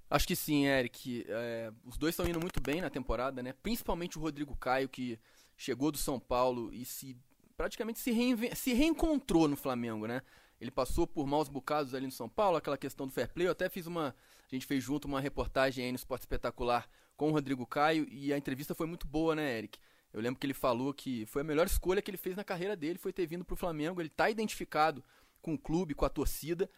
Acho 0.10 0.27
que 0.27 0.36
sim, 0.36 0.65
Eric. 0.65 1.25
É, 1.27 1.72
os 1.86 1.98
dois 1.98 2.13
estão 2.13 2.27
indo 2.27 2.39
muito 2.39 2.60
bem 2.60 2.81
na 2.81 2.89
temporada, 2.89 3.41
né? 3.41 3.53
Principalmente 3.63 4.17
o 4.17 4.22
Rodrigo 4.22 4.55
Caio, 4.58 4.89
que 4.89 5.17
chegou 5.55 5.91
do 5.91 5.98
São 5.98 6.20
Paulo 6.20 6.74
e 6.74 6.84
se 6.84 7.15
praticamente 7.55 8.00
se, 8.00 8.12
se 8.55 8.74
reencontrou 8.74 9.48
no 9.48 9.55
Flamengo, 9.55 10.08
né? 10.08 10.22
Ele 10.60 10.70
passou 10.70 11.08
por 11.08 11.25
maus 11.25 11.48
bocados 11.48 11.96
ali 11.96 12.05
no 12.05 12.12
São 12.12 12.27
Paulo, 12.27 12.58
aquela 12.58 12.77
questão 12.77 13.08
do 13.08 13.13
fair 13.13 13.29
play. 13.31 13.48
Eu 13.48 13.51
até 13.51 13.70
fiz 13.70 13.88
uma. 13.88 14.15
A 14.51 14.55
gente 14.55 14.65
fez 14.65 14.84
junto 14.84 15.08
uma 15.08 15.22
reportagem 15.22 15.86
aí 15.86 15.91
no 15.91 15.96
Esporte 15.96 16.24
Espetacular 16.24 16.89
com 17.15 17.29
o 17.29 17.31
Rodrigo 17.31 17.65
Caio 17.65 18.05
e 18.10 18.34
a 18.34 18.38
entrevista 18.38 18.75
foi 18.75 18.86
muito 18.86 19.08
boa, 19.08 19.34
né, 19.34 19.58
Eric? 19.58 19.79
Eu 20.13 20.22
lembro 20.22 20.39
que 20.39 20.46
ele 20.46 20.53
falou 20.53 20.94
que 20.94 21.25
foi 21.25 21.41
a 21.41 21.46
melhor 21.46 21.65
escolha 21.65 22.01
que 22.01 22.12
ele 22.12 22.18
fez 22.18 22.36
na 22.36 22.44
carreira 22.44 22.75
dele, 22.75 23.00
foi 23.00 23.13
ter 23.13 23.25
vindo 23.25 23.46
para 23.46 23.53
o 23.53 23.58
Flamengo. 23.58 24.01
Ele 24.01 24.08
está 24.08 24.30
identificado 24.30 25.03
com 25.41 25.53
o 25.53 25.58
clube, 25.58 25.94
com 25.94 26.06
a 26.06 26.10
torcida. 26.10 26.70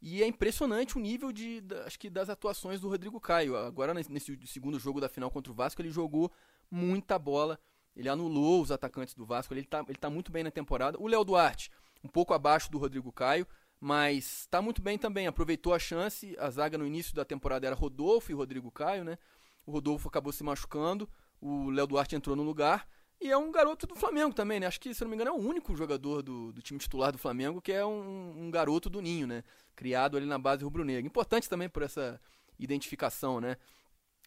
E 0.00 0.22
é 0.22 0.26
impressionante 0.26 0.96
o 0.96 1.00
nível 1.00 1.32
de, 1.32 1.62
acho 1.86 1.98
que 1.98 2.10
das 2.10 2.28
atuações 2.28 2.80
do 2.80 2.88
Rodrigo 2.88 3.20
Caio. 3.20 3.56
Agora 3.56 3.94
nesse 3.94 4.36
segundo 4.46 4.78
jogo 4.78 5.00
da 5.00 5.08
final 5.08 5.30
contra 5.30 5.52
o 5.52 5.54
Vasco, 5.54 5.80
ele 5.80 5.90
jogou 5.90 6.30
muita 6.70 7.18
bola. 7.18 7.58
Ele 7.94 8.08
anulou 8.08 8.60
os 8.60 8.70
atacantes 8.70 9.14
do 9.14 9.24
Vasco. 9.24 9.54
Ele 9.54 9.60
está 9.60 9.84
ele 9.88 9.98
tá 9.98 10.10
muito 10.10 10.30
bem 10.30 10.42
na 10.42 10.50
temporada. 10.50 10.98
O 11.00 11.06
Léo 11.06 11.24
Duarte, 11.24 11.70
um 12.02 12.08
pouco 12.08 12.34
abaixo 12.34 12.70
do 12.70 12.78
Rodrigo 12.78 13.12
Caio, 13.12 13.46
mas 13.80 14.40
está 14.40 14.60
muito 14.60 14.82
bem 14.82 14.98
também. 14.98 15.26
Aproveitou 15.26 15.72
a 15.72 15.78
chance. 15.78 16.36
A 16.38 16.50
zaga 16.50 16.76
no 16.76 16.86
início 16.86 17.14
da 17.14 17.24
temporada 17.24 17.66
era 17.66 17.76
Rodolfo 17.76 18.30
e 18.30 18.34
Rodrigo 18.34 18.70
Caio, 18.70 19.04
né? 19.04 19.16
O 19.64 19.70
Rodolfo 19.70 20.08
acabou 20.08 20.32
se 20.32 20.42
machucando 20.42 21.08
o 21.42 21.70
Léo 21.70 21.88
Duarte 21.88 22.14
entrou 22.14 22.36
no 22.36 22.44
lugar. 22.44 22.88
E 23.20 23.30
é 23.30 23.36
um 23.36 23.50
garoto 23.50 23.86
do 23.86 23.94
Flamengo 23.94 24.32
também, 24.32 24.60
né? 24.60 24.66
Acho 24.66 24.80
que, 24.80 24.94
se 24.94 25.02
não 25.02 25.08
me 25.08 25.16
engano, 25.16 25.30
é 25.30 25.32
o 25.32 25.36
único 25.36 25.76
jogador 25.76 26.22
do, 26.22 26.52
do 26.52 26.62
time 26.62 26.78
titular 26.78 27.12
do 27.12 27.18
Flamengo 27.18 27.60
que 27.60 27.72
é 27.72 27.84
um, 27.84 28.46
um, 28.46 28.50
garoto 28.50 28.88
do 28.88 29.00
ninho, 29.00 29.26
né? 29.26 29.44
Criado 29.76 30.16
ali 30.16 30.26
na 30.26 30.38
base 30.38 30.64
rubro-negra. 30.64 31.06
Importante 31.06 31.48
também 31.48 31.68
por 31.68 31.82
essa 31.82 32.20
identificação, 32.58 33.40
né? 33.40 33.56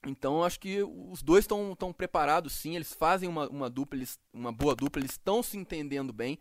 Então, 0.05 0.43
acho 0.43 0.59
que 0.59 0.83
os 0.83 1.21
dois 1.23 1.43
estão 1.43 1.93
preparados, 1.93 2.53
sim. 2.53 2.75
Eles 2.75 2.93
fazem 2.93 3.27
uma, 3.27 3.49
uma 3.49 3.69
dupla, 3.69 3.97
eles, 3.97 4.19
uma 4.33 4.51
boa 4.51 4.75
dupla, 4.75 5.01
eles 5.01 5.11
estão 5.11 5.41
se 5.41 5.57
entendendo 5.57 6.13
bem. 6.13 6.37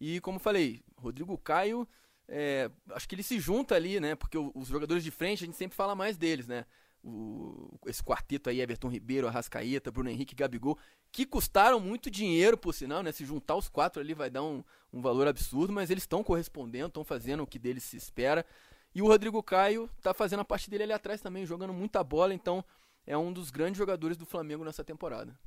E, 0.00 0.20
como 0.20 0.38
falei, 0.38 0.82
Rodrigo 0.96 1.36
Caio, 1.38 1.88
é, 2.28 2.70
acho 2.90 3.08
que 3.08 3.14
ele 3.14 3.22
se 3.22 3.40
junta 3.40 3.74
ali, 3.74 3.98
né? 3.98 4.14
Porque 4.14 4.36
os 4.36 4.68
jogadores 4.68 5.02
de 5.02 5.10
frente, 5.10 5.44
a 5.44 5.46
gente 5.46 5.56
sempre 5.56 5.76
fala 5.76 5.94
mais 5.94 6.16
deles, 6.16 6.46
né? 6.46 6.66
O, 7.06 7.78
esse 7.86 8.02
quarteto 8.02 8.50
aí, 8.50 8.60
Everton 8.60 8.88
Ribeiro, 8.88 9.28
Arrascaeta, 9.28 9.92
Bruno 9.92 10.10
Henrique 10.10 10.34
Gabigol, 10.34 10.76
que 11.12 11.24
custaram 11.24 11.78
muito 11.78 12.10
dinheiro, 12.10 12.56
por 12.56 12.74
sinal, 12.74 13.02
né? 13.02 13.12
Se 13.12 13.24
juntar 13.24 13.54
os 13.54 13.68
quatro 13.68 14.02
ali 14.02 14.12
vai 14.12 14.28
dar 14.28 14.42
um, 14.42 14.64
um 14.92 15.00
valor 15.00 15.28
absurdo, 15.28 15.72
mas 15.72 15.88
eles 15.88 16.02
estão 16.02 16.24
correspondendo, 16.24 16.88
estão 16.88 17.04
fazendo 17.04 17.44
o 17.44 17.46
que 17.46 17.60
deles 17.60 17.84
se 17.84 17.96
espera. 17.96 18.44
E 18.92 19.00
o 19.00 19.06
Rodrigo 19.06 19.40
Caio 19.40 19.88
está 19.96 20.12
fazendo 20.12 20.40
a 20.40 20.44
parte 20.44 20.68
dele 20.68 20.82
ali 20.82 20.92
atrás 20.92 21.20
também, 21.20 21.46
jogando 21.46 21.72
muita 21.72 22.02
bola, 22.02 22.34
então 22.34 22.64
é 23.06 23.16
um 23.16 23.32
dos 23.32 23.50
grandes 23.50 23.78
jogadores 23.78 24.16
do 24.16 24.26
Flamengo 24.26 24.64
nessa 24.64 24.82
temporada. 24.82 25.38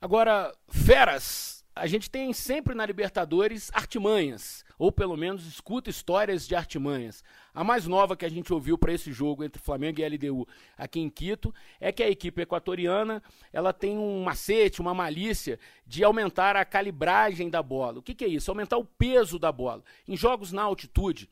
Agora, 0.00 0.54
feras, 0.70 1.57
a 1.78 1.86
gente 1.86 2.10
tem 2.10 2.32
sempre 2.32 2.74
na 2.74 2.84
Libertadores 2.84 3.70
artimanhas 3.72 4.64
ou 4.78 4.92
pelo 4.92 5.16
menos 5.16 5.44
escuta 5.44 5.90
histórias 5.90 6.46
de 6.46 6.54
artimanhas. 6.54 7.24
A 7.52 7.64
mais 7.64 7.86
nova 7.86 8.16
que 8.16 8.24
a 8.24 8.28
gente 8.28 8.52
ouviu 8.52 8.78
para 8.78 8.92
esse 8.92 9.12
jogo 9.12 9.42
entre 9.42 9.60
Flamengo 9.60 10.00
e 10.00 10.08
LDU 10.08 10.46
aqui 10.76 11.00
em 11.00 11.10
Quito 11.10 11.52
é 11.80 11.90
que 11.90 12.02
a 12.02 12.08
equipe 12.08 12.42
equatoriana 12.42 13.20
ela 13.52 13.72
tem 13.72 13.98
um 13.98 14.22
macete, 14.22 14.80
uma 14.80 14.94
malícia 14.94 15.58
de 15.84 16.04
aumentar 16.04 16.54
a 16.54 16.64
calibragem 16.64 17.50
da 17.50 17.62
bola. 17.62 17.98
O 17.98 18.02
que, 18.02 18.14
que 18.14 18.24
é 18.24 18.28
isso? 18.28 18.50
Aumentar 18.50 18.78
o 18.78 18.84
peso 18.84 19.38
da 19.38 19.50
bola. 19.50 19.82
Em 20.06 20.16
jogos 20.16 20.52
na 20.52 20.62
altitude, 20.62 21.28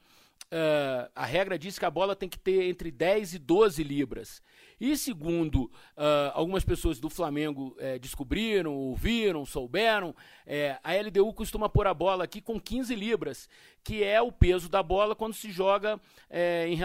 Uh, 0.47 1.11
a 1.13 1.27
regra 1.27 1.59
diz 1.59 1.77
que 1.77 1.85
a 1.85 1.91
bola 1.91 2.15
tem 2.15 2.29
que 2.29 2.39
ter 2.39 2.69
entre 2.69 2.93
10 2.93 3.35
e 3.35 3.39
12 3.39 3.83
libras. 3.83 4.41
E 4.81 4.97
segundo 4.97 5.65
uh, 5.65 6.31
algumas 6.35 6.65
pessoas 6.65 7.01
do 7.01 7.11
Flamengo 7.11 7.77
uh, 7.81 7.99
descobriram, 7.99 8.73
ouviram, 8.73 9.45
souberam, 9.45 10.15
é, 10.47 10.79
a 10.85 10.95
LDU 10.95 11.33
costuma 11.33 11.69
pôr 11.69 11.89
a 11.89 11.95
bola 11.95 12.25
aqui 12.25 12.41
com 12.41 12.61
15 12.61 12.95
libras, 12.95 13.49
que 13.83 14.05
é 14.05 14.21
o 14.21 14.31
peso 14.31 14.69
da 14.69 14.83
bola 14.83 15.17
quando 15.17 15.35
se 15.35 15.51
joga 15.51 16.01
é, 16.31 16.69
em, 16.69 16.79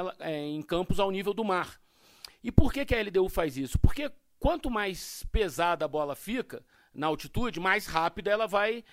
em, 0.55 0.61
campos 0.63 0.99
ao 0.99 1.11
nível 1.11 1.33
do 1.33 1.43
mar. 1.43 1.79
E 2.43 2.51
por 2.51 2.73
que, 2.73 2.83
que 2.83 2.95
a 2.95 3.01
LDU 3.01 3.29
faz 3.29 3.57
isso? 3.57 3.77
Porque 3.77 4.11
quanto 4.39 4.71
mais 4.71 5.23
pesada 5.31 5.85
a 5.85 5.87
bola 5.87 6.15
fica 6.15 6.63
na 6.91 7.05
altitude, 7.05 7.59
mais 7.59 7.85
rápida 7.85 8.31
ela 8.31 8.47
vai 8.47 8.83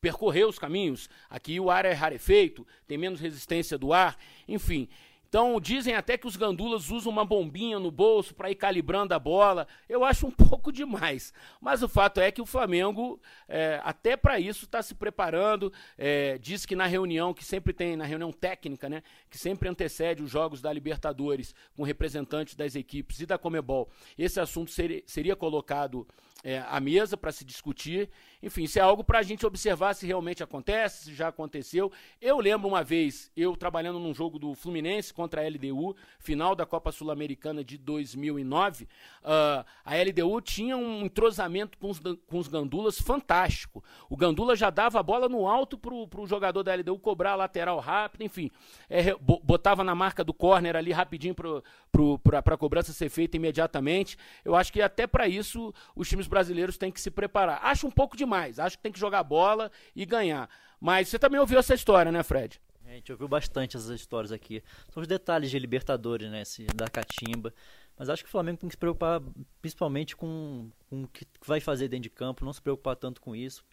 percorrer 0.00 0.46
os 0.46 0.58
caminhos. 0.58 1.08
Aqui 1.28 1.58
o 1.60 1.70
ar 1.70 1.84
é 1.84 1.92
rarefeito, 1.92 2.66
tem 2.86 2.98
menos 2.98 3.20
resistência 3.20 3.76
do 3.76 3.92
ar, 3.92 4.16
enfim. 4.46 4.88
Então 5.28 5.60
dizem 5.60 5.94
até 5.94 6.16
que 6.16 6.26
os 6.26 6.36
gandulas 6.36 6.90
usam 6.90 7.12
uma 7.12 7.24
bombinha 7.24 7.78
no 7.78 7.90
bolso 7.90 8.34
para 8.34 8.50
ir 8.50 8.54
calibrando 8.54 9.12
a 9.12 9.18
bola. 9.18 9.68
Eu 9.86 10.02
acho 10.02 10.26
um 10.26 10.30
pouco 10.48 10.72
demais. 10.72 11.34
Mas 11.60 11.82
o 11.82 11.88
fato 11.88 12.18
é 12.18 12.32
que 12.32 12.40
o 12.40 12.46
Flamengo, 12.46 13.20
é, 13.46 13.78
até 13.84 14.16
para 14.16 14.40
isso, 14.40 14.64
está 14.64 14.82
se 14.82 14.94
preparando. 14.94 15.70
É, 15.98 16.38
diz 16.38 16.64
que 16.64 16.74
na 16.74 16.86
reunião, 16.86 17.34
que 17.34 17.44
sempre 17.44 17.74
tem, 17.74 17.94
na 17.94 18.06
reunião 18.06 18.32
técnica, 18.32 18.88
né, 18.88 19.02
que 19.28 19.36
sempre 19.36 19.68
antecede 19.68 20.22
os 20.22 20.30
jogos 20.30 20.62
da 20.62 20.72
Libertadores 20.72 21.54
com 21.76 21.82
representantes 21.82 22.54
das 22.54 22.74
equipes 22.74 23.20
e 23.20 23.26
da 23.26 23.36
Comebol, 23.36 23.90
esse 24.16 24.40
assunto 24.40 24.70
seria, 24.70 25.36
colocado 25.36 26.08
é, 26.42 26.64
à 26.66 26.80
mesa 26.80 27.18
para 27.18 27.32
se 27.32 27.44
discutir. 27.44 28.08
Enfim, 28.42 28.64
isso 28.64 28.78
é 28.78 28.82
algo 28.82 29.02
para 29.02 29.18
a 29.18 29.22
gente 29.22 29.44
observar 29.44 29.94
se 29.94 30.06
realmente 30.06 30.42
acontece, 30.42 31.04
se 31.04 31.14
já 31.14 31.28
aconteceu. 31.28 31.90
Eu 32.20 32.38
lembro 32.38 32.68
uma 32.68 32.84
vez, 32.84 33.32
eu 33.36 33.56
trabalhando 33.56 33.98
num 33.98 34.14
jogo 34.14 34.38
do 34.38 34.54
Fluminense 34.54 35.12
contra 35.12 35.42
a 35.42 35.48
LDU, 35.48 35.96
final 36.20 36.54
da 36.54 36.64
Copa 36.64 36.92
Sul-Americana 36.92 37.64
de 37.64 37.76
2009, 37.76 38.84
uh, 38.84 38.88
ah, 39.24 39.66
a 39.84 39.96
LDU 39.96 40.40
tinha 40.40 40.76
um 40.76 41.04
entrosamento 41.04 41.76
com 41.78 41.90
os, 41.90 41.98
com 41.98 42.38
os 42.38 42.46
gandulas 42.46 43.00
fantástico. 43.00 43.82
O 44.08 44.16
gandula 44.16 44.54
já 44.54 44.70
dava 44.70 45.00
a 45.00 45.02
bola 45.02 45.28
no 45.28 45.48
alto 45.48 45.76
para 45.76 45.94
o 45.94 46.26
jogador 46.26 46.62
da 46.62 46.74
LDU 46.74 46.98
cobrar 46.98 47.32
a 47.32 47.36
lateral 47.36 47.80
rápido, 47.80 48.22
enfim, 48.22 48.50
é, 48.88 49.14
botava 49.16 49.82
na 49.82 49.94
marca 49.94 50.22
do 50.22 50.32
corner 50.32 50.76
ali 50.76 50.92
rapidinho 50.92 51.34
para 51.34 52.54
a 52.54 52.56
cobrança 52.56 52.92
ser 52.92 53.08
feita 53.08 53.36
imediatamente. 53.36 54.16
Eu 54.44 54.54
acho 54.54 54.72
que 54.72 54.80
até 54.80 55.06
para 55.06 55.26
isso 55.26 55.74
os 55.96 56.08
times 56.08 56.28
brasileiros 56.28 56.78
têm 56.78 56.92
que 56.92 57.00
se 57.00 57.10
preparar. 57.10 57.60
Acho 57.62 57.86
um 57.86 57.90
pouco 57.90 58.16
demais, 58.28 58.58
acho 58.58 58.76
que 58.76 58.82
tem 58.82 58.92
que 58.92 59.00
jogar 59.00 59.24
bola 59.24 59.72
e 59.96 60.04
ganhar. 60.04 60.48
Mas 60.78 61.08
você 61.08 61.18
também 61.18 61.40
ouviu 61.40 61.58
essa 61.58 61.74
história, 61.74 62.12
né, 62.12 62.22
Fred? 62.22 62.60
A 62.86 62.92
gente 62.92 63.10
ouviu 63.10 63.26
bastante 63.26 63.76
essas 63.76 63.90
histórias 63.90 64.32
aqui. 64.32 64.62
São 64.92 65.00
os 65.00 65.08
detalhes 65.08 65.50
de 65.50 65.58
Libertadores, 65.58 66.30
né? 66.30 66.42
Esse, 66.42 66.64
da 66.66 66.88
catimba. 66.88 67.52
Mas 67.98 68.08
acho 68.08 68.22
que 68.22 68.28
o 68.28 68.30
Flamengo 68.30 68.58
tem 68.58 68.68
que 68.68 68.74
se 68.74 68.78
preocupar 68.78 69.20
principalmente 69.60 70.16
com, 70.16 70.70
com 70.88 71.02
o 71.02 71.08
que 71.08 71.26
vai 71.44 71.60
fazer 71.60 71.88
dentro 71.88 72.04
de 72.04 72.10
campo, 72.10 72.44
não 72.44 72.52
se 72.52 72.62
preocupar 72.62 72.96
tanto 72.96 73.20
com 73.20 73.34
isso. 73.34 73.64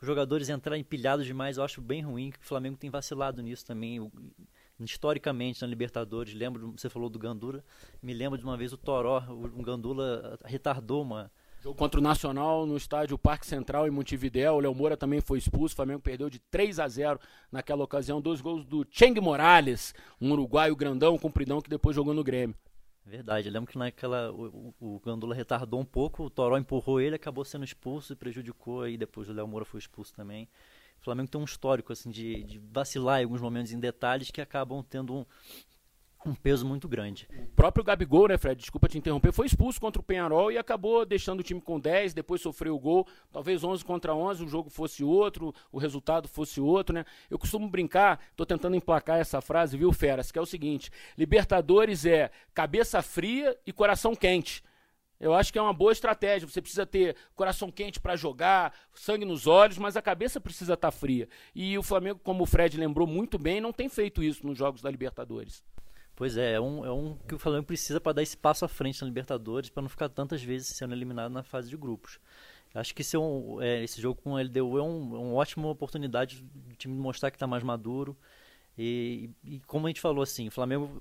Os 0.00 0.06
jogadores 0.06 0.48
entrarem 0.48 0.80
empilhados 0.80 1.26
demais, 1.26 1.56
eu 1.56 1.64
acho 1.64 1.80
bem 1.80 2.02
ruim, 2.02 2.30
que 2.30 2.40
o 2.40 2.44
Flamengo 2.44 2.76
tem 2.76 2.90
vacilado 2.90 3.42
nisso 3.42 3.64
também. 3.64 4.10
Historicamente 4.80 5.62
na 5.62 5.68
Libertadores, 5.68 6.34
lembro, 6.34 6.72
você 6.76 6.88
falou 6.90 7.08
do 7.08 7.18
Gandula, 7.18 7.62
me 8.02 8.12
lembro 8.12 8.36
de 8.36 8.44
uma 8.44 8.56
vez 8.56 8.72
o 8.72 8.76
Toró, 8.76 9.22
o 9.28 9.62
Gandula 9.62 10.36
retardou 10.44 11.02
uma, 11.02 11.30
Jogo 11.64 11.78
contra 11.78 11.98
o 11.98 12.02
Nacional 12.02 12.66
no 12.66 12.76
estádio 12.76 13.16
Parque 13.16 13.46
Central 13.46 13.86
em 13.86 13.90
Montevidéu. 13.90 14.56
O 14.56 14.60
Léo 14.60 14.74
Moura 14.74 14.98
também 14.98 15.22
foi 15.22 15.38
expulso. 15.38 15.72
O 15.72 15.76
Flamengo 15.76 15.98
perdeu 15.98 16.28
de 16.28 16.38
3 16.38 16.78
a 16.78 16.86
0 16.86 17.18
naquela 17.50 17.82
ocasião. 17.82 18.20
Dois 18.20 18.42
gols 18.42 18.66
do 18.66 18.86
Cheng 18.90 19.18
Morales, 19.18 19.94
um 20.20 20.30
uruguaio 20.32 20.76
grandão, 20.76 21.16
compridão, 21.16 21.62
que 21.62 21.70
depois 21.70 21.96
jogou 21.96 22.12
no 22.12 22.22
Grêmio. 22.22 22.54
Verdade, 23.06 23.48
eu 23.48 23.52
lembro 23.54 23.72
que 23.72 23.78
naquela 23.78 24.30
o, 24.30 24.74
o, 24.78 25.00
Gandula 25.00 25.34
retardou 25.34 25.80
um 25.80 25.86
pouco, 25.86 26.24
o 26.24 26.28
Toró 26.28 26.58
empurrou 26.58 27.00
ele, 27.00 27.16
acabou 27.16 27.46
sendo 27.46 27.64
expulso 27.64 28.12
e 28.12 28.16
prejudicou, 28.16 28.82
aí 28.82 28.98
depois 28.98 29.30
o 29.30 29.32
Léo 29.32 29.48
Moura 29.48 29.64
foi 29.64 29.80
expulso 29.80 30.12
também. 30.12 30.46
O 31.00 31.04
Flamengo 31.04 31.30
tem 31.30 31.40
um 31.40 31.44
histórico 31.44 31.94
assim 31.94 32.10
de, 32.10 32.44
de 32.44 32.58
vacilar 32.58 33.20
em 33.20 33.24
alguns 33.24 33.40
momentos 33.40 33.72
em 33.72 33.80
detalhes 33.80 34.30
que 34.30 34.42
acabam 34.42 34.82
tendo 34.82 35.14
um, 35.14 35.26
um 36.26 36.34
peso 36.34 36.66
muito 36.66 36.88
grande. 36.88 37.28
O 37.30 37.54
próprio 37.54 37.84
Gabigol, 37.84 38.28
né, 38.28 38.38
Fred? 38.38 38.60
Desculpa 38.60 38.88
te 38.88 38.98
interromper, 38.98 39.32
foi 39.32 39.46
expulso 39.46 39.80
contra 39.80 40.00
o 40.00 40.04
Penharol 40.04 40.50
e 40.50 40.58
acabou 40.58 41.04
deixando 41.04 41.40
o 41.40 41.42
time 41.42 41.60
com 41.60 41.78
10, 41.78 42.14
depois 42.14 42.40
sofreu 42.40 42.74
o 42.74 42.78
gol. 42.78 43.06
Talvez 43.32 43.62
11 43.62 43.84
contra 43.84 44.14
11 44.14 44.44
o 44.44 44.48
jogo 44.48 44.70
fosse 44.70 45.04
outro, 45.04 45.54
o 45.70 45.78
resultado 45.78 46.28
fosse 46.28 46.60
outro, 46.60 46.94
né? 46.94 47.04
Eu 47.30 47.38
costumo 47.38 47.68
brincar, 47.68 48.20
tô 48.34 48.46
tentando 48.46 48.76
emplacar 48.76 49.18
essa 49.18 49.40
frase, 49.40 49.76
viu, 49.76 49.92
Feras, 49.92 50.32
que 50.32 50.38
é 50.38 50.42
o 50.42 50.46
seguinte: 50.46 50.90
Libertadores 51.16 52.06
é 52.06 52.30
cabeça 52.52 53.02
fria 53.02 53.56
e 53.66 53.72
coração 53.72 54.14
quente. 54.14 54.62
Eu 55.20 55.32
acho 55.32 55.52
que 55.52 55.58
é 55.58 55.62
uma 55.62 55.72
boa 55.72 55.92
estratégia. 55.92 56.46
Você 56.46 56.60
precisa 56.60 56.84
ter 56.84 57.16
coração 57.34 57.70
quente 57.70 58.00
para 58.00 58.16
jogar, 58.16 58.74
sangue 58.92 59.24
nos 59.24 59.46
olhos, 59.46 59.78
mas 59.78 59.96
a 59.96 60.02
cabeça 60.02 60.40
precisa 60.40 60.74
estar 60.74 60.90
tá 60.90 60.96
fria. 60.96 61.28
E 61.54 61.78
o 61.78 61.82
Flamengo, 61.82 62.20
como 62.22 62.42
o 62.42 62.46
Fred 62.46 62.76
lembrou 62.76 63.06
muito 63.06 63.38
bem, 63.38 63.60
não 63.60 63.72
tem 63.72 63.88
feito 63.88 64.22
isso 64.22 64.46
nos 64.46 64.58
jogos 64.58 64.82
da 64.82 64.90
Libertadores. 64.90 65.62
Pois 66.16 66.36
é, 66.36 66.52
é 66.52 66.60
um, 66.60 66.84
é 66.84 66.92
um 66.92 67.16
que 67.26 67.34
o 67.34 67.38
Flamengo 67.38 67.64
precisa 67.64 68.00
para 68.00 68.12
dar 68.12 68.22
esse 68.22 68.36
passo 68.36 68.64
à 68.64 68.68
frente 68.68 69.00
na 69.00 69.08
Libertadores, 69.08 69.68
para 69.68 69.82
não 69.82 69.88
ficar 69.88 70.08
tantas 70.08 70.42
vezes 70.42 70.68
sendo 70.68 70.94
eliminado 70.94 71.32
na 71.32 71.42
fase 71.42 71.68
de 71.68 71.76
grupos. 71.76 72.20
Acho 72.74 72.94
que 72.94 73.02
esse, 73.02 73.14
é 73.14 73.18
um, 73.18 73.62
é, 73.62 73.84
esse 73.84 74.00
jogo 74.00 74.20
com 74.20 74.32
o 74.32 74.38
LDU 74.38 74.78
é, 74.78 74.82
um, 74.82 75.14
é 75.14 75.18
uma 75.18 75.34
ótima 75.34 75.68
oportunidade 75.68 76.42
do 76.42 76.74
time 76.74 76.94
mostrar 76.94 77.30
que 77.30 77.36
está 77.36 77.46
mais 77.46 77.62
maduro. 77.62 78.16
E, 78.76 79.30
e, 79.44 79.60
como 79.60 79.86
a 79.86 79.90
gente 79.90 80.00
falou, 80.00 80.22
assim, 80.22 80.48
o 80.48 80.50
Flamengo 80.50 81.00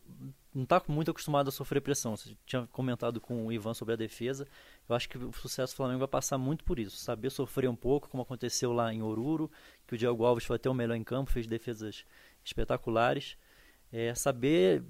não 0.54 0.64
está 0.64 0.80
muito 0.88 1.10
acostumado 1.10 1.48
a 1.48 1.52
sofrer 1.52 1.82
pressão. 1.82 2.16
Você 2.16 2.38
tinha 2.46 2.68
comentado 2.68 3.20
com 3.20 3.48
o 3.48 3.52
Ivan 3.52 3.74
sobre 3.74 3.96
a 3.96 3.98
defesa. 3.98 4.48
Eu 4.88 4.96
acho 4.96 5.10
que 5.10 5.18
o 5.18 5.34
sucesso 5.34 5.74
do 5.74 5.78
Flamengo 5.78 6.00
vai 6.00 6.08
passar 6.08 6.38
muito 6.38 6.64
por 6.64 6.78
isso. 6.78 6.98
Saber 6.98 7.32
sofrer 7.32 7.68
um 7.68 7.76
pouco, 7.76 8.08
como 8.08 8.22
aconteceu 8.22 8.72
lá 8.72 8.94
em 8.94 9.02
Oruro, 9.02 9.50
que 9.88 9.96
o 9.96 9.98
Diego 9.98 10.24
Alves 10.24 10.46
foi 10.46 10.58
até 10.58 10.70
o 10.70 10.74
melhor 10.76 10.96
em 10.96 11.04
campo, 11.04 11.32
fez 11.32 11.48
defesas 11.48 12.06
espetaculares. 12.46 13.36
É, 13.92 14.14
saber 14.14 14.84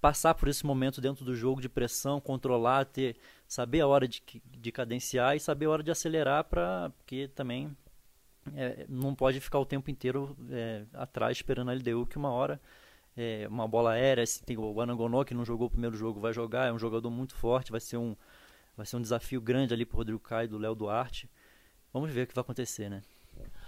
passar 0.00 0.34
por 0.34 0.48
esse 0.48 0.64
momento 0.64 1.00
dentro 1.00 1.24
do 1.24 1.34
jogo 1.34 1.60
de 1.60 1.68
pressão, 1.68 2.20
controlar, 2.20 2.84
ter, 2.86 3.16
saber 3.46 3.80
a 3.80 3.86
hora 3.86 4.08
de, 4.08 4.22
de 4.44 4.72
cadenciar 4.72 5.36
e 5.36 5.40
saber 5.40 5.66
a 5.66 5.70
hora 5.70 5.82
de 5.82 5.90
acelerar, 5.90 6.44
para 6.44 6.90
porque 6.96 7.28
também 7.28 7.76
é, 8.54 8.86
não 8.88 9.14
pode 9.14 9.40
ficar 9.40 9.58
o 9.58 9.66
tempo 9.66 9.90
inteiro 9.90 10.36
é, 10.50 10.84
atrás 10.94 11.36
esperando 11.36 11.70
a 11.70 11.74
LDU, 11.74 12.06
que 12.06 12.16
uma 12.16 12.30
hora 12.30 12.60
é, 13.16 13.46
uma 13.48 13.68
bola 13.68 13.92
aérea, 13.92 14.26
se 14.26 14.42
tem 14.42 14.56
o 14.56 14.80
Anangonó 14.80 15.24
que 15.24 15.34
não 15.34 15.44
jogou 15.44 15.66
o 15.66 15.70
primeiro 15.70 15.96
jogo, 15.96 16.20
vai 16.20 16.32
jogar, 16.32 16.68
é 16.68 16.72
um 16.72 16.78
jogador 16.78 17.10
muito 17.10 17.34
forte, 17.34 17.70
vai 17.70 17.80
ser 17.80 17.96
um, 17.96 18.16
vai 18.76 18.86
ser 18.86 18.96
um 18.96 19.02
desafio 19.02 19.40
grande 19.40 19.74
ali 19.74 19.84
para 19.84 19.98
Rodrigo 19.98 20.20
Caio 20.20 20.48
do 20.48 20.58
Léo 20.58 20.74
Duarte. 20.74 21.28
Vamos 21.92 22.10
ver 22.10 22.22
o 22.22 22.26
que 22.26 22.34
vai 22.34 22.42
acontecer, 22.42 22.88
né? 22.88 23.02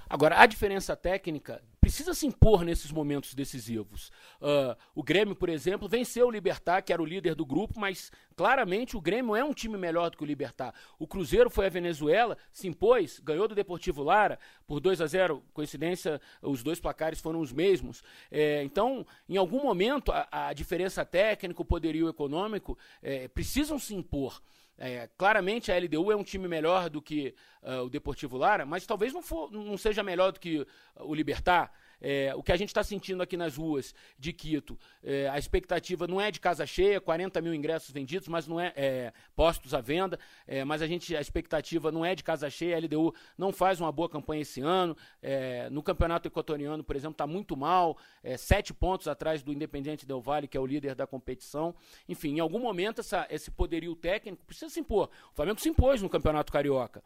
Agora, 0.08 0.40
a 0.40 0.46
diferença 0.46 0.94
técnica 0.94 1.62
precisa 1.82 2.14
se 2.14 2.24
impor 2.28 2.64
nesses 2.64 2.92
momentos 2.92 3.34
decisivos. 3.34 4.12
Uh, 4.40 4.78
o 4.94 5.02
Grêmio, 5.02 5.34
por 5.34 5.48
exemplo, 5.48 5.88
venceu 5.88 6.28
o 6.28 6.30
Libertar, 6.30 6.80
que 6.80 6.92
era 6.92 7.02
o 7.02 7.04
líder 7.04 7.34
do 7.34 7.44
grupo, 7.44 7.80
mas 7.80 8.12
claramente 8.36 8.96
o 8.96 9.00
Grêmio 9.00 9.34
é 9.34 9.42
um 9.42 9.52
time 9.52 9.76
melhor 9.76 10.08
do 10.08 10.16
que 10.16 10.22
o 10.22 10.26
Libertar. 10.26 10.72
O 10.96 11.08
Cruzeiro 11.08 11.50
foi 11.50 11.66
à 11.66 11.68
Venezuela, 11.68 12.38
se 12.52 12.68
impôs, 12.68 13.18
ganhou 13.18 13.48
do 13.48 13.54
Deportivo 13.56 14.00
Lara 14.00 14.38
por 14.64 14.78
2 14.78 15.00
a 15.00 15.06
0 15.08 15.42
Coincidência, 15.52 16.20
os 16.40 16.62
dois 16.62 16.78
placares 16.78 17.20
foram 17.20 17.40
os 17.40 17.52
mesmos. 17.52 18.00
É, 18.30 18.62
então, 18.62 19.04
em 19.28 19.36
algum 19.36 19.60
momento, 19.60 20.12
a, 20.12 20.28
a 20.30 20.52
diferença 20.52 21.04
técnica, 21.04 21.62
o 21.62 21.64
poderio 21.64 22.08
econômico 22.08 22.78
é, 23.02 23.26
precisam 23.26 23.76
se 23.76 23.92
impor. 23.92 24.40
É, 24.84 25.08
claramente 25.16 25.70
a 25.70 25.78
LDU 25.78 26.10
é 26.10 26.16
um 26.16 26.24
time 26.24 26.48
melhor 26.48 26.90
do 26.90 27.00
que 27.00 27.36
uh, 27.62 27.84
o 27.84 27.88
Deportivo 27.88 28.36
Lara, 28.36 28.66
mas 28.66 28.84
talvez 28.84 29.12
não, 29.12 29.22
for, 29.22 29.48
não 29.52 29.78
seja 29.78 30.02
melhor 30.02 30.32
do 30.32 30.40
que 30.40 30.66
o 30.96 31.14
Libertar. 31.14 31.72
É, 32.04 32.34
o 32.34 32.42
que 32.42 32.50
a 32.50 32.56
gente 32.56 32.68
está 32.68 32.82
sentindo 32.82 33.22
aqui 33.22 33.36
nas 33.36 33.56
ruas 33.56 33.94
de 34.18 34.32
Quito, 34.32 34.76
é, 35.04 35.28
a 35.28 35.38
expectativa 35.38 36.08
não 36.08 36.20
é 36.20 36.32
de 36.32 36.40
casa 36.40 36.66
cheia, 36.66 37.00
40 37.00 37.40
mil 37.40 37.54
ingressos 37.54 37.90
vendidos, 37.92 38.26
mas 38.26 38.48
não 38.48 38.58
é, 38.58 38.72
é 38.74 39.12
postos 39.36 39.72
à 39.72 39.80
venda, 39.80 40.18
é, 40.44 40.64
mas 40.64 40.82
a 40.82 40.86
gente 40.88 41.14
a 41.14 41.20
expectativa 41.20 41.92
não 41.92 42.04
é 42.04 42.16
de 42.16 42.24
casa 42.24 42.50
cheia. 42.50 42.76
A 42.76 42.80
LDU 42.80 43.14
não 43.38 43.52
faz 43.52 43.80
uma 43.80 43.92
boa 43.92 44.08
campanha 44.08 44.42
esse 44.42 44.60
ano. 44.60 44.96
É, 45.22 45.70
no 45.70 45.82
campeonato 45.82 46.26
equatoriano, 46.26 46.82
por 46.82 46.96
exemplo, 46.96 47.12
está 47.12 47.26
muito 47.26 47.56
mal, 47.56 47.96
é, 48.22 48.36
sete 48.36 48.74
pontos 48.74 49.06
atrás 49.06 49.42
do 49.42 49.52
Independiente 49.52 50.04
Del 50.04 50.20
Valle, 50.20 50.48
que 50.48 50.56
é 50.56 50.60
o 50.60 50.66
líder 50.66 50.96
da 50.96 51.06
competição. 51.06 51.72
Enfim, 52.08 52.36
em 52.36 52.40
algum 52.40 52.58
momento 52.58 53.00
essa, 53.00 53.28
esse 53.30 53.50
poderio 53.50 53.94
técnico 53.94 54.44
precisa 54.44 54.68
se 54.68 54.80
impor. 54.80 55.08
O 55.30 55.36
Flamengo 55.36 55.60
se 55.60 55.68
impôs 55.68 56.02
no 56.02 56.08
campeonato 56.08 56.52
carioca. 56.52 57.02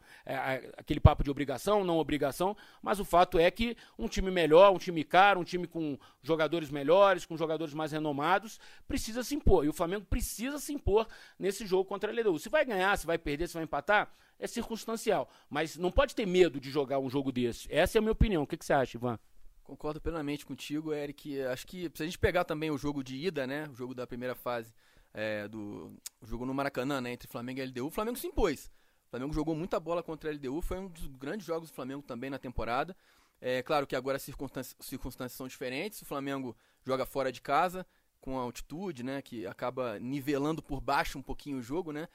aquele 0.75 0.99
papo 0.99 1.23
de 1.23 1.29
obrigação, 1.29 1.83
não 1.83 1.99
obrigação, 1.99 2.57
mas 2.81 2.99
o 2.99 3.05
fato 3.05 3.37
é 3.37 3.51
que 3.51 3.77
um 3.99 4.07
time 4.07 4.31
melhor, 4.31 4.73
um 4.73 4.77
time 4.77 4.86
time 4.87 5.03
caro, 5.03 5.39
um 5.39 5.43
time 5.43 5.67
com 5.67 5.97
jogadores 6.21 6.69
melhores, 6.69 7.25
com 7.25 7.37
jogadores 7.37 7.73
mais 7.73 7.91
renomados, 7.91 8.59
precisa 8.87 9.23
se 9.23 9.35
impor. 9.35 9.65
E 9.65 9.69
o 9.69 9.73
Flamengo 9.73 10.05
precisa 10.05 10.59
se 10.59 10.73
impor 10.73 11.07
nesse 11.37 11.65
jogo 11.65 11.85
contra 11.85 12.11
a 12.11 12.13
LDU. 12.13 12.39
Se 12.39 12.49
vai 12.49 12.65
ganhar, 12.65 12.97
se 12.97 13.05
vai 13.05 13.17
perder, 13.17 13.47
se 13.47 13.53
vai 13.53 13.63
empatar, 13.63 14.11
é 14.39 14.47
circunstancial. 14.47 15.29
Mas 15.49 15.77
não 15.77 15.91
pode 15.91 16.15
ter 16.15 16.25
medo 16.25 16.59
de 16.59 16.69
jogar 16.69 16.99
um 16.99 17.09
jogo 17.09 17.31
desse. 17.31 17.67
Essa 17.71 17.97
é 17.97 17.99
a 17.99 18.01
minha 18.01 18.11
opinião. 18.11 18.43
O 18.43 18.47
que, 18.47 18.57
que 18.57 18.65
você 18.65 18.73
acha, 18.73 18.97
Ivan? 18.97 19.19
Concordo 19.63 19.99
plenamente 19.99 20.45
contigo, 20.45 20.93
Eric. 20.93 21.41
Acho 21.41 21.67
que 21.67 21.91
se 21.93 22.03
a 22.03 22.05
gente 22.05 22.17
pegar 22.17 22.45
também 22.45 22.71
o 22.71 22.77
jogo 22.77 23.03
de 23.03 23.17
ida, 23.17 23.45
né? 23.45 23.67
O 23.69 23.75
jogo 23.75 23.93
da 23.93 24.07
primeira 24.07 24.33
fase 24.33 24.73
é, 25.13 25.47
do 25.47 25.91
jogo 26.23 26.45
no 26.45 26.53
Maracanã, 26.53 27.01
né? 27.01 27.11
Entre 27.11 27.27
Flamengo 27.27 27.59
e 27.59 27.65
LDU, 27.65 27.87
o 27.87 27.91
Flamengo 27.91 28.17
se 28.17 28.27
impôs. 28.27 28.71
O 29.07 29.09
Flamengo 29.09 29.33
jogou 29.33 29.55
muita 29.55 29.79
bola 29.79 30.03
contra 30.03 30.29
a 30.29 30.33
LDU, 30.33 30.61
foi 30.61 30.77
um 30.79 30.87
dos 30.87 31.07
grandes 31.07 31.45
jogos 31.45 31.69
do 31.69 31.73
Flamengo 31.73 32.01
também 32.01 32.29
na 32.29 32.37
temporada. 32.37 32.95
É 33.39 33.61
claro 33.61 33.85
que 33.85 33.95
agora 33.95 34.17
as 34.17 34.23
circunstâncias, 34.23 34.75
circunstâncias 34.79 35.37
são 35.37 35.47
diferentes. 35.47 36.01
O 36.01 36.05
Flamengo 36.05 36.55
joga 36.83 37.05
fora 37.05 37.31
de 37.31 37.41
casa, 37.41 37.85
com 38.19 38.37
a 38.37 38.41
altitude, 38.41 39.03
né? 39.03 39.21
Que 39.21 39.45
acaba 39.45 39.99
nivelando 39.99 40.61
por 40.61 40.81
baixo 40.81 41.17
um 41.17 41.21
pouquinho 41.21 41.57
o 41.57 41.61
jogo, 41.61 41.91
né? 41.91 42.07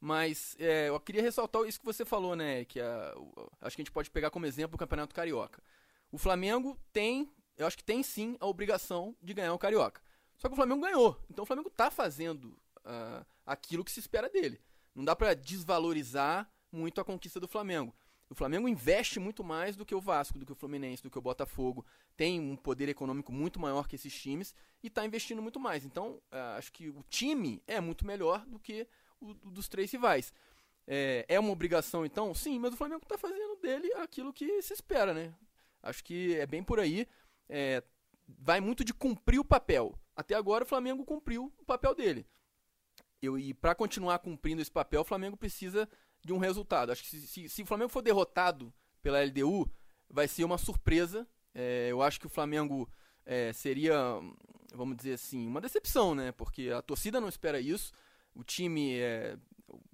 Mas 0.00 0.54
é, 0.58 0.88
eu 0.88 1.00
queria 1.00 1.22
ressaltar 1.22 1.62
isso 1.64 1.80
que 1.80 1.86
você 1.86 2.04
falou, 2.04 2.36
né? 2.36 2.64
Que 2.64 2.80
a, 2.80 3.14
acho 3.62 3.76
que 3.76 3.82
a 3.82 3.84
gente 3.84 3.92
pode 3.92 4.10
pegar 4.10 4.30
como 4.30 4.46
exemplo 4.46 4.76
o 4.76 4.78
Campeonato 4.78 5.14
Carioca. 5.14 5.62
O 6.12 6.18
Flamengo 6.18 6.78
tem, 6.92 7.30
eu 7.56 7.66
acho 7.66 7.76
que 7.76 7.84
tem 7.84 8.02
sim 8.02 8.36
a 8.38 8.46
obrigação 8.46 9.16
de 9.22 9.32
ganhar 9.32 9.54
o 9.54 9.58
Carioca. 9.58 10.02
Só 10.36 10.48
que 10.48 10.52
o 10.52 10.56
Flamengo 10.56 10.82
ganhou. 10.82 11.18
Então 11.30 11.42
o 11.42 11.46
Flamengo 11.46 11.68
está 11.68 11.90
fazendo 11.90 12.58
uh, 12.80 13.24
aquilo 13.44 13.84
que 13.84 13.90
se 13.90 14.00
espera 14.00 14.28
dele. 14.28 14.60
Não 14.94 15.04
dá 15.04 15.16
para 15.16 15.34
desvalorizar 15.34 16.50
muito 16.70 17.00
a 17.00 17.04
conquista 17.04 17.40
do 17.40 17.48
Flamengo. 17.48 17.94
O 18.28 18.34
Flamengo 18.34 18.68
investe 18.68 19.20
muito 19.20 19.44
mais 19.44 19.76
do 19.76 19.86
que 19.86 19.94
o 19.94 20.00
Vasco, 20.00 20.38
do 20.38 20.44
que 20.44 20.52
o 20.52 20.56
Fluminense, 20.56 21.02
do 21.02 21.10
que 21.10 21.18
o 21.18 21.22
Botafogo. 21.22 21.86
Tem 22.16 22.40
um 22.40 22.56
poder 22.56 22.88
econômico 22.88 23.32
muito 23.32 23.60
maior 23.60 23.86
que 23.86 23.94
esses 23.94 24.12
times 24.12 24.54
e 24.82 24.88
está 24.88 25.04
investindo 25.04 25.40
muito 25.40 25.60
mais. 25.60 25.84
Então, 25.84 26.20
uh, 26.32 26.58
acho 26.58 26.72
que 26.72 26.88
o 26.88 27.04
time 27.08 27.62
é 27.66 27.80
muito 27.80 28.04
melhor 28.04 28.44
do 28.46 28.58
que 28.58 28.86
o, 29.20 29.30
o 29.30 29.50
dos 29.50 29.68
três 29.68 29.92
rivais. 29.92 30.32
É, 30.88 31.24
é, 31.28 31.38
uma 31.38 31.50
obrigação, 31.50 32.04
então? 32.04 32.34
Sim, 32.34 32.58
mas 32.58 32.72
o 32.72 32.76
Flamengo 32.76 33.02
está 33.02 33.16
fazendo 33.16 33.56
dele 33.56 33.92
aquilo 33.94 34.32
que 34.32 34.60
se 34.62 34.72
espera, 34.72 35.14
né? 35.14 35.34
Acho 35.82 36.02
que 36.02 36.34
é 36.36 36.46
bem 36.46 36.62
por 36.62 36.80
aí. 36.80 37.06
É, 37.48 37.82
vai 38.26 38.60
muito 38.60 38.84
de 38.84 38.92
cumprir 38.92 39.38
o 39.38 39.44
papel. 39.44 39.94
Até 40.16 40.34
agora 40.34 40.64
o 40.64 40.66
Flamengo 40.66 41.04
cumpriu 41.04 41.52
o 41.58 41.64
papel 41.64 41.94
dele. 41.94 42.26
Eu, 43.20 43.38
e 43.38 43.54
para 43.54 43.74
continuar 43.74 44.18
cumprindo 44.18 44.60
esse 44.60 44.70
papel, 44.70 45.00
o 45.00 45.04
Flamengo 45.04 45.36
precisa 45.36 45.88
de 46.26 46.32
um 46.32 46.38
resultado. 46.38 46.92
Acho 46.92 47.02
que 47.02 47.08
se, 47.08 47.26
se, 47.26 47.48
se 47.48 47.62
o 47.62 47.66
Flamengo 47.66 47.90
for 47.90 48.02
derrotado 48.02 48.72
pela 49.00 49.22
LDU, 49.22 49.70
vai 50.10 50.28
ser 50.28 50.44
uma 50.44 50.58
surpresa. 50.58 51.26
É, 51.54 51.88
eu 51.90 52.02
acho 52.02 52.20
que 52.20 52.26
o 52.26 52.30
Flamengo 52.30 52.90
é, 53.24 53.52
seria, 53.52 53.96
vamos 54.74 54.96
dizer 54.96 55.14
assim, 55.14 55.46
uma 55.46 55.60
decepção, 55.60 56.14
né? 56.14 56.32
Porque 56.32 56.70
a 56.70 56.82
torcida 56.82 57.20
não 57.20 57.28
espera 57.28 57.60
isso. 57.60 57.92
O 58.34 58.44
time, 58.44 58.98
é, 58.98 59.38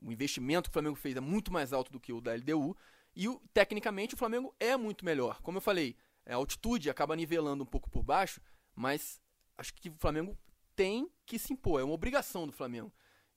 o 0.03 0.11
investimento 0.11 0.69
que 0.69 0.71
o 0.71 0.73
Flamengo 0.73 0.97
fez 0.97 1.17
é 1.17 1.21
muito 1.21 1.53
mais 1.53 1.73
alto 1.73 1.93
do 1.93 2.01
que 2.01 2.13
o 2.13 2.21
da 2.21 2.35
LDU. 2.35 2.77
E 3.15 3.29
o, 3.29 3.41
tecnicamente 3.53 4.15
o 4.15 4.19
Flamengo 4.19 4.55
é 4.59 4.77
muito 4.77 5.05
melhor. 5.05 5.41
Como 5.43 5.59
eu 5.59 5.63
falei, 5.63 5.95
a 6.27 6.35
altitude 6.35 6.91
acaba 6.91 7.15
nivelando 7.15 7.63
um 7.63 7.67
pouco 7.67 7.91
por 7.91 8.03
baixo, 8.03 8.41
mas 8.75 9.21
acho 9.57 9.75
que 9.75 9.91
o 9.91 9.97
Flamengo 9.99 10.37
tem 10.75 11.11
que 11.27 11.39
se 11.39 11.53
impor. 11.53 11.81
É 11.81 11.85
uma 11.85 11.95
obrigação 11.95 12.47
do 12.47 12.53
Flamengo. 12.53 12.93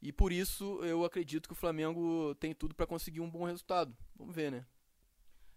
E 0.05 0.11
por 0.11 0.31
isso 0.31 0.79
eu 0.83 1.03
acredito 1.03 1.47
que 1.47 1.53
o 1.53 1.55
Flamengo 1.55 2.35
tem 2.35 2.53
tudo 2.53 2.75
para 2.75 2.85
conseguir 2.85 3.21
um 3.21 3.29
bom 3.29 3.43
resultado. 3.43 3.91
Vamos 4.15 4.35
ver, 4.35 4.51
né? 4.51 4.63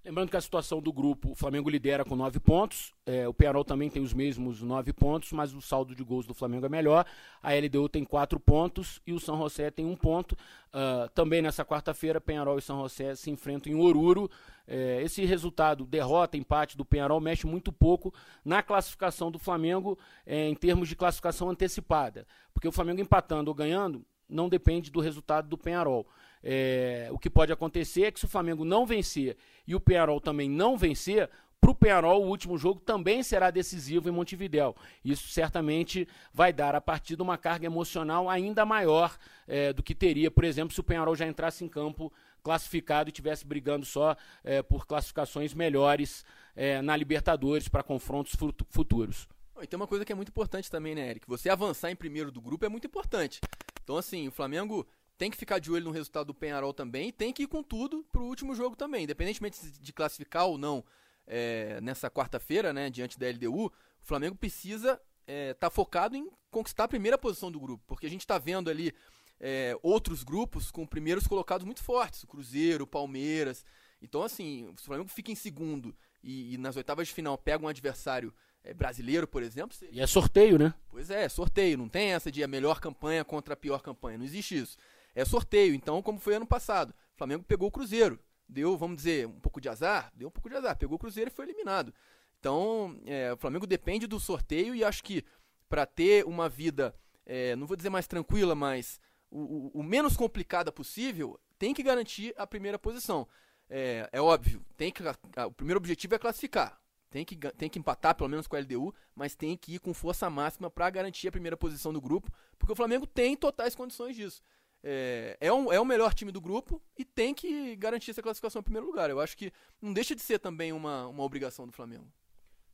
Lembrando 0.03 0.31
que 0.31 0.39
a 0.39 0.41
situação 0.41 0.81
do 0.81 0.91
grupo, 0.91 1.33
o 1.33 1.35
Flamengo 1.35 1.69
lidera 1.69 2.03
com 2.03 2.17
nove 2.17 2.41
pontos, 2.41 2.95
é, 3.05 3.29
o 3.29 3.35
Penarol 3.35 3.63
também 3.63 3.91
tem 3.91 4.01
os 4.01 4.15
mesmos 4.15 4.63
nove 4.63 4.91
pontos, 4.91 5.33
mas 5.33 5.53
o 5.53 5.61
saldo 5.61 5.95
de 5.95 6.03
gols 6.03 6.27
do 6.27 6.33
Flamengo 6.33 6.65
é 6.65 6.69
melhor. 6.71 7.05
A 7.43 7.53
LDU 7.53 7.91
tem 7.91 8.05
quatro 8.05 8.41
pontos 8.41 9.03
e 9.07 9.13
o 9.13 9.21
São 9.21 9.37
José 9.37 9.71
tem 9.71 9.85
um 9.85 9.95
ponto. 9.95 10.33
Uh, 10.69 11.11
também 11.15 11.43
nessa 11.43 11.63
quarta-feira, 11.63 12.19
Penarol 12.19 12.57
e 12.57 12.63
São 12.63 12.81
José 12.81 13.15
se 13.17 13.31
enfrentam 13.31 13.71
em 13.71 13.77
Oruro. 13.77 14.31
É, 14.67 15.03
esse 15.03 15.27
resultado, 15.27 15.85
derrota, 15.85 16.39
empate 16.39 16.75
do 16.75 16.87
Penarol, 16.87 17.21
mexe 17.21 17.47
muito 17.47 17.71
pouco 17.71 18.15
na 18.43 18.63
classificação 18.63 19.31
do 19.31 19.39
Flamengo 19.39 19.99
é, 20.25 20.49
em 20.49 20.55
termos 20.55 20.89
de 20.89 20.97
classificação 20.97 21.51
antecipada. 21.51 22.27
Porque 22.55 22.69
o 22.69 22.73
Flamengo 22.73 23.03
empatando 23.03 23.51
ou 23.51 23.55
ganhando, 23.55 24.07
não 24.29 24.49
depende 24.49 24.91
do 24.91 25.01
resultado 25.01 25.49
do 25.49 25.59
Penharol. 25.59 26.07
É, 26.43 27.09
o 27.11 27.19
que 27.19 27.29
pode 27.29 27.53
acontecer 27.53 28.05
é 28.05 28.11
que 28.11 28.21
se 28.21 28.27
o 28.27 28.29
Flamengo 28.29 28.64
não 28.64 28.87
vencer 28.87 29.37
e 29.67 29.75
o 29.75 29.81
Penharol 29.81 30.21
também 30.21 30.49
não 30.49 30.77
vencer, 30.77 31.29
para 31.61 31.73
o 31.73 31.75
Penharol, 31.75 32.25
o 32.25 32.29
último 32.29 32.57
jogo 32.57 32.81
também 32.81 33.23
será 33.23 33.51
decisivo 33.51 34.09
em 34.09 34.12
Montevidéu. 34.12 34.77
Isso 35.05 35.29
certamente 35.29 36.07
vai 36.33 36.53
dar 36.53 36.75
a 36.75 36.81
partir 36.81 37.17
de 37.17 37.23
uma 37.23 37.37
carga 37.37 37.67
emocional 37.67 38.31
ainda 38.31 38.64
maior 38.64 39.17
é, 39.47 39.73
do 39.73 39.83
que 39.83 39.95
teria, 39.95 40.31
por 40.31 40.45
exemplo, 40.45 40.73
se 40.73 40.81
o 40.81 40.85
Penharol 40.85 41.17
já 41.17 41.27
entrasse 41.27 41.64
em 41.64 41.69
campo 41.69 42.12
classificado 42.45 43.09
e 43.09 43.11
estivesse 43.11 43.45
brigando 43.45 43.85
só 43.85 44.17
é, 44.45 44.62
por 44.62 44.87
classificações 44.87 45.53
melhores 45.53 46.25
é, 46.55 46.81
na 46.81 46.97
Libertadores 46.97 47.69
para 47.69 47.83
confrontos 47.83 48.37
futuros. 48.71 49.29
E 49.61 49.67
tem 49.67 49.77
uma 49.77 49.88
coisa 49.88 50.05
que 50.05 50.12
é 50.12 50.14
muito 50.14 50.29
importante 50.29 50.71
também, 50.71 50.95
né, 50.95 51.11
Eric? 51.11 51.27
Você 51.27 51.51
avançar 51.51 51.91
em 51.91 51.97
primeiro 51.97 52.31
do 52.31 52.41
grupo 52.41 52.64
é 52.64 52.69
muito 52.69 52.87
importante. 52.87 53.41
Então, 53.88 53.96
assim, 53.96 54.29
o 54.29 54.31
Flamengo 54.31 54.87
tem 55.16 55.31
que 55.31 55.37
ficar 55.38 55.59
de 55.59 55.72
olho 55.72 55.87
no 55.87 55.90
resultado 55.90 56.27
do 56.27 56.35
Penharol 56.35 56.74
também 56.74 57.11
tem 57.11 57.33
que 57.33 57.44
ir 57.44 57.46
com 57.46 57.62
tudo 57.62 58.05
pro 58.12 58.22
último 58.22 58.55
jogo 58.55 58.77
também. 58.77 59.05
Independentemente 59.05 59.59
de 59.81 59.92
classificar 59.94 60.44
ou 60.44 60.59
não 60.59 60.85
é, 61.27 61.81
nessa 61.81 62.11
quarta-feira, 62.11 62.70
né, 62.70 62.90
diante 62.90 63.18
da 63.18 63.27
LDU, 63.27 63.68
o 63.68 63.72
Flamengo 64.03 64.37
precisa 64.37 64.92
estar 64.92 65.03
é, 65.27 65.55
tá 65.55 65.70
focado 65.70 66.14
em 66.14 66.31
conquistar 66.51 66.85
a 66.85 66.88
primeira 66.88 67.16
posição 67.16 67.51
do 67.51 67.59
grupo, 67.59 67.83
porque 67.87 68.07
a 68.07 68.11
gente 68.11 68.20
está 68.20 68.37
vendo 68.37 68.68
ali 68.68 68.92
é, 69.40 69.74
outros 69.83 70.22
grupos 70.22 70.70
com 70.70 70.87
primeiros 70.87 71.27
colocados 71.27 71.64
muito 71.64 71.83
fortes, 71.83 72.22
o 72.24 72.27
Cruzeiro, 72.27 72.85
o 72.85 72.87
Palmeiras. 72.87 73.64
Então, 74.03 74.22
assim, 74.22 74.70
se 74.77 74.83
o 74.83 74.85
Flamengo 74.85 75.09
fica 75.09 75.33
em 75.33 75.35
segundo 75.35 75.96
e, 76.22 76.53
e 76.53 76.59
nas 76.59 76.77
oitavas 76.77 77.09
de 77.09 77.14
final 77.14 77.38
pega 77.38 77.64
um 77.64 77.68
adversário 77.68 78.35
é, 78.64 78.75
brasileiro, 78.75 79.27
por 79.27 79.42
exemplo. 79.42 79.77
E 79.90 80.01
é 80.01 80.07
sorteio, 80.07 80.59
né? 80.59 80.75
Pois 80.88 81.11
é, 81.11 81.29
sorteio. 81.29 81.79
Não 81.79 81.88
tem 81.88 82.12
essa 82.12 82.31
de 82.31 82.42
a 82.42 82.49
melhor 82.49 82.81
campanha 82.81 83.25
contra 83.25 83.55
a 83.55 83.57
pior 83.57 83.81
campanha. 83.81 84.18
Não 84.18 84.25
existe 84.25 84.59
isso. 84.59 84.77
É 85.14 85.25
sorteio. 85.25 85.75
Então, 85.75 86.03
como 86.03 86.18
foi 86.18 86.35
ano 86.35 86.47
passado, 86.47 86.90
o 86.90 87.18
Flamengo 87.18 87.44
pegou 87.44 87.68
o 87.68 87.73
Cruzeiro 87.73 88.18
deu, 88.49 88.77
vamos 88.77 88.97
dizer, 88.97 89.27
um 89.27 89.38
pouco 89.38 89.61
de 89.61 89.68
azar, 89.68 90.11
deu 90.14 90.29
um 90.29 90.31
pouco 90.31 90.49
de 90.49 90.57
azar, 90.57 90.77
pegou 90.77 90.97
o 90.97 90.99
Cruzeiro 90.99 91.31
e 91.31 91.35
foi 91.35 91.44
eliminado. 91.44 91.92
Então, 92.40 92.99
é, 93.05 93.33
o 93.33 93.37
Flamengo 93.37 93.66
depende 93.66 94.07
do 94.07 94.18
sorteio 94.18 94.75
e 94.75 94.83
acho 94.83 95.03
que 95.03 95.25
para 95.68 95.85
ter 95.85 96.25
uma 96.25 96.49
vida, 96.49 96.94
é, 97.27 97.55
não 97.57 97.66
vou 97.66 97.77
dizer 97.77 97.90
mais 97.90 98.07
tranquila, 98.07 98.55
mas 98.55 98.99
o, 99.31 99.40
o, 99.40 99.81
o, 99.81 99.83
menos 99.83 100.16
complicada 100.16 100.73
possível, 100.73 101.38
tem 101.59 101.75
que 101.75 101.83
garantir 101.83 102.33
a 102.38 102.47
primeira 102.47 102.79
posição. 102.79 103.29
É, 103.68 104.09
é 104.12 104.21
óbvio, 104.21 104.64
tem 104.77 104.90
que, 104.90 105.03
a, 105.37 105.47
o 105.47 105.53
primeiro 105.53 105.79
objetivo 105.79 106.14
é 106.14 106.18
classificar. 106.18 106.81
Tem 107.11 107.25
que, 107.25 107.37
tem 107.37 107.71
que 107.71 107.79
empatar 107.79 108.14
pelo 108.14 108.29
menos 108.29 108.47
com 108.47 108.55
a 108.55 108.59
LDU, 108.59 108.94
mas 109.14 109.35
tem 109.35 109.57
que 109.57 109.75
ir 109.75 109.79
com 109.79 109.94
força 109.94 110.29
máxima 110.29 110.71
para 110.71 110.90
garantir 110.90 111.29
a 111.29 111.33
primeira 111.33 111.57
posição 111.57 111.92
do 111.92 112.01
grupo, 112.01 112.31
porque 112.59 112.73
o 112.73 112.77
Flamengo 112.77 113.07
tem 113.07 113.35
totais 113.35 113.75
condições 113.75 114.14
disso 114.14 114.42
é, 114.83 115.37
é, 115.40 115.53
um, 115.53 115.73
é 115.73 115.81
o 115.81 115.85
melhor 115.85 116.14
time 116.14 116.31
do 116.31 116.40
grupo 116.40 116.81
e 116.97 117.05
tem 117.05 117.35
que 117.35 117.75
garantir 117.77 118.11
essa 118.11 118.23
classificação 118.23 118.61
em 118.61 118.62
primeiro 118.62 118.87
lugar. 118.87 119.11
Eu 119.11 119.21
acho 119.21 119.37
que 119.37 119.53
não 119.81 119.92
deixa 119.92 120.14
de 120.14 120.23
ser 120.23 120.38
também 120.38 120.73
uma, 120.73 121.07
uma 121.09 121.23
obrigação 121.23 121.66
do 121.66 121.73
Flamengo. 121.73 122.07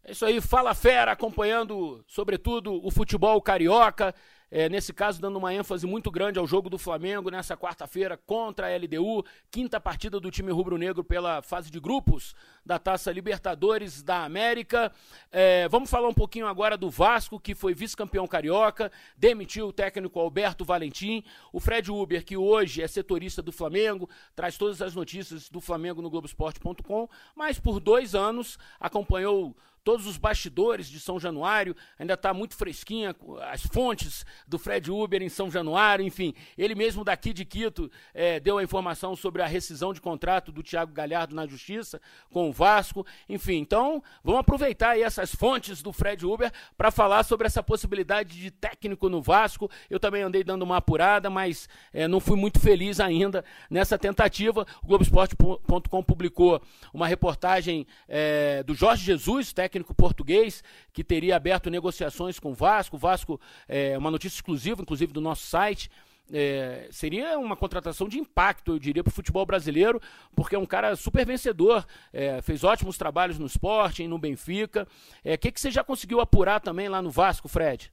É 0.02 0.12
isso 0.12 0.24
aí, 0.24 0.38
Fala 0.40 0.74
Fera, 0.74 1.12
acompanhando, 1.12 2.04
sobretudo, 2.06 2.84
o 2.84 2.90
futebol 2.90 3.40
carioca. 3.40 4.14
É, 4.56 4.68
nesse 4.68 4.92
caso, 4.92 5.20
dando 5.20 5.36
uma 5.36 5.52
ênfase 5.52 5.84
muito 5.84 6.12
grande 6.12 6.38
ao 6.38 6.46
jogo 6.46 6.70
do 6.70 6.78
Flamengo 6.78 7.28
nessa 7.28 7.56
quarta-feira 7.56 8.16
contra 8.16 8.68
a 8.68 8.76
LDU, 8.76 9.24
quinta 9.50 9.80
partida 9.80 10.20
do 10.20 10.30
time 10.30 10.52
rubro-negro 10.52 11.02
pela 11.02 11.42
fase 11.42 11.72
de 11.72 11.80
grupos 11.80 12.36
da 12.64 12.78
Taça 12.78 13.10
Libertadores 13.10 14.00
da 14.00 14.22
América. 14.22 14.92
É, 15.32 15.68
vamos 15.68 15.90
falar 15.90 16.06
um 16.06 16.14
pouquinho 16.14 16.46
agora 16.46 16.76
do 16.76 16.88
Vasco, 16.88 17.40
que 17.40 17.52
foi 17.52 17.74
vice-campeão 17.74 18.28
carioca, 18.28 18.92
demitiu 19.16 19.66
o 19.66 19.72
técnico 19.72 20.20
Alberto 20.20 20.64
Valentim, 20.64 21.24
o 21.52 21.58
Fred 21.58 21.90
Uber, 21.90 22.24
que 22.24 22.36
hoje 22.36 22.80
é 22.80 22.86
setorista 22.86 23.42
do 23.42 23.50
Flamengo, 23.50 24.08
traz 24.36 24.56
todas 24.56 24.80
as 24.80 24.94
notícias 24.94 25.48
do 25.48 25.60
Flamengo 25.60 26.00
no 26.00 26.08
Globoesporte.com, 26.08 27.08
mas 27.34 27.58
por 27.58 27.80
dois 27.80 28.14
anos 28.14 28.56
acompanhou 28.78 29.56
todos 29.84 30.06
os 30.06 30.16
bastidores 30.16 30.88
de 30.88 30.98
São 30.98 31.20
Januário, 31.20 31.76
ainda 31.98 32.14
está 32.14 32.32
muito 32.32 32.56
fresquinha 32.56 33.14
as 33.42 33.64
fontes 33.66 34.24
do 34.48 34.58
Fred 34.58 34.90
Uber 34.90 35.22
em 35.22 35.28
São 35.28 35.50
Januário, 35.50 36.04
enfim, 36.04 36.34
ele 36.56 36.74
mesmo 36.74 37.04
daqui 37.04 37.34
de 37.34 37.44
Quito 37.44 37.90
é, 38.14 38.40
deu 38.40 38.56
a 38.56 38.64
informação 38.64 39.14
sobre 39.14 39.42
a 39.42 39.46
rescisão 39.46 39.92
de 39.92 40.00
contrato 40.00 40.50
do 40.50 40.62
Thiago 40.62 40.92
Galhardo 40.92 41.34
na 41.34 41.46
Justiça 41.46 42.00
com 42.30 42.48
o 42.48 42.52
Vasco, 42.52 43.06
enfim, 43.28 43.56
então 43.56 44.02
vamos 44.22 44.40
aproveitar 44.40 44.90
aí 44.90 45.02
essas 45.02 45.34
fontes 45.34 45.82
do 45.82 45.92
Fred 45.92 46.24
Uber 46.24 46.50
para 46.78 46.90
falar 46.90 47.22
sobre 47.22 47.46
essa 47.46 47.62
possibilidade 47.62 48.40
de 48.40 48.50
técnico 48.50 49.10
no 49.10 49.20
Vasco. 49.20 49.70
Eu 49.90 50.00
também 50.00 50.22
andei 50.22 50.42
dando 50.42 50.62
uma 50.62 50.78
apurada, 50.78 51.28
mas 51.28 51.68
é, 51.92 52.08
não 52.08 52.20
fui 52.20 52.36
muito 52.36 52.58
feliz 52.58 53.00
ainda 53.00 53.44
nessa 53.68 53.98
tentativa. 53.98 54.66
O 54.82 54.86
Globoesporte.com 54.86 56.02
publicou 56.02 56.62
uma 56.92 57.06
reportagem 57.06 57.86
é, 58.08 58.62
do 58.62 58.74
Jorge 58.74 59.04
Jesus, 59.04 59.52
técnico 59.52 59.73
técnico 59.74 59.94
português 59.94 60.62
que 60.92 61.02
teria 61.02 61.36
aberto 61.36 61.68
negociações 61.68 62.38
com 62.38 62.52
o 62.52 62.54
Vasco. 62.54 62.96
O 62.96 62.98
Vasco 62.98 63.40
é 63.68 63.98
uma 63.98 64.10
notícia 64.10 64.36
exclusiva, 64.36 64.82
inclusive, 64.82 65.12
do 65.12 65.20
nosso 65.20 65.46
site. 65.46 65.90
É, 66.32 66.88
seria 66.90 67.38
uma 67.38 67.54
contratação 67.54 68.08
de 68.08 68.18
impacto, 68.18 68.72
eu 68.72 68.78
diria, 68.78 69.02
para 69.04 69.10
o 69.10 69.14
futebol 69.14 69.44
brasileiro, 69.44 70.00
porque 70.34 70.54
é 70.54 70.58
um 70.58 70.64
cara 70.64 70.96
super 70.96 71.26
vencedor, 71.26 71.84
é, 72.12 72.40
fez 72.40 72.64
ótimos 72.64 72.96
trabalhos 72.96 73.38
no 73.38 73.46
esporte, 73.46 74.06
no 74.08 74.18
Benfica. 74.18 74.84
O 74.84 74.88
é, 75.22 75.36
que, 75.36 75.52
que 75.52 75.60
você 75.60 75.70
já 75.70 75.84
conseguiu 75.84 76.20
apurar 76.20 76.60
também 76.60 76.88
lá 76.88 77.02
no 77.02 77.10
Vasco, 77.10 77.48
Fred? 77.48 77.92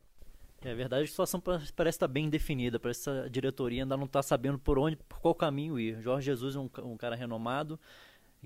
É 0.64 0.76
verdade, 0.76 1.04
a 1.04 1.08
situação 1.08 1.42
parece 1.42 1.96
estar 1.96 2.08
bem 2.08 2.30
definida, 2.30 2.80
parece 2.80 3.06
que 3.06 3.10
a 3.10 3.28
diretoria 3.28 3.82
ainda 3.82 3.98
não 3.98 4.06
está 4.06 4.22
sabendo 4.22 4.60
por 4.60 4.78
onde, 4.78 4.96
por 4.96 5.20
qual 5.20 5.34
caminho 5.34 5.80
ir. 5.80 6.00
Jorge 6.02 6.28
Jesus 6.28 6.56
é 6.56 6.60
um, 6.60 6.70
um 6.84 6.96
cara 6.96 7.16
renomado, 7.16 7.80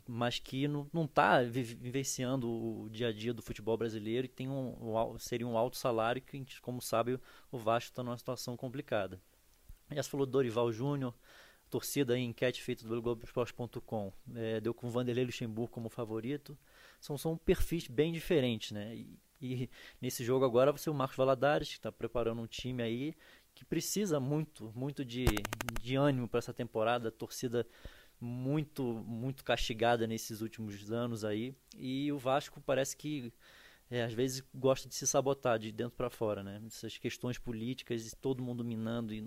mas 0.08 0.40
que 0.40 0.68
não 0.68 1.06
está 1.06 1.42
vivenciando 1.42 2.50
o 2.50 2.90
dia 2.90 3.08
a 3.08 3.14
dia 3.14 3.34
do 3.34 3.42
futebol 3.42 3.78
brasileiro 3.78 4.26
e 4.26 4.30
tem 4.30 4.50
um, 4.50 4.76
um 5.14 5.20
seria 5.20 5.48
um 5.48 5.58
alto 5.58 5.78
salário 5.78 6.22
que, 6.22 6.46
como 6.62 6.82
sabe, 6.82 7.20
o 7.52 7.58
Vasco 7.58 7.92
está 7.92 8.04
numa 8.04 8.18
situação 8.18 8.58
complicada. 8.58 9.22
Já 9.92 10.04
se 10.04 10.10
falou 10.10 10.26
Dorival 10.26 10.72
Júnior, 10.72 11.14
torcida 11.70 12.18
em 12.18 12.30
enquete 12.30 12.62
feita 12.62 12.84
pelo 12.84 13.02
Globoesporte.com, 13.02 14.12
é, 14.36 14.60
deu 14.60 14.74
com 14.74 14.90
Vanderlei 14.90 15.26
Luxemburgo 15.26 15.72
como 15.72 15.90
favorito. 15.90 16.58
São, 17.00 17.18
são 17.18 17.38
perfis 17.38 17.88
bem 17.88 18.12
diferentes, 18.12 18.72
né? 18.72 18.96
E, 18.96 19.20
e 19.42 19.70
nesse 20.02 20.24
jogo 20.24 20.44
agora 20.44 20.72
você 20.72 20.90
o 20.90 20.94
Marcos 20.94 21.18
Valadares, 21.18 21.70
que 21.70 21.76
está 21.76 21.92
preparando 21.92 22.42
um 22.42 22.48
time 22.48 22.82
aí 22.82 23.16
que 23.56 23.64
precisa 23.64 24.20
muito, 24.20 24.72
muito 24.76 25.06
de, 25.06 25.26
de 25.82 25.96
ânimo 25.96 26.28
para 26.28 26.40
essa 26.40 26.54
temporada. 26.54 27.08
A 27.08 27.12
torcida 27.12 27.66
muito 28.20 28.84
muito 29.06 29.44
castigada 29.44 30.08
nesses 30.08 30.42
últimos 30.42 30.92
anos 30.92 31.24
aí 31.24 31.54
e 31.78 32.12
o 32.12 32.18
Vasco 32.18 32.62
parece 32.62 32.96
que 32.96 33.32
é, 33.90 34.04
às 34.04 34.14
vezes 34.14 34.44
gosta 34.54 34.88
de 34.90 34.96
se 34.96 35.06
sabotar 35.06 35.60
de 35.60 35.72
dentro 35.72 35.96
para 35.96 36.10
fora, 36.10 36.44
né? 36.44 36.62
Essas 36.66 36.98
questões 36.98 37.38
políticas 37.38 38.08
e 38.08 38.16
todo 38.16 38.42
mundo 38.42 38.64
minando 38.64 39.14
e 39.14 39.22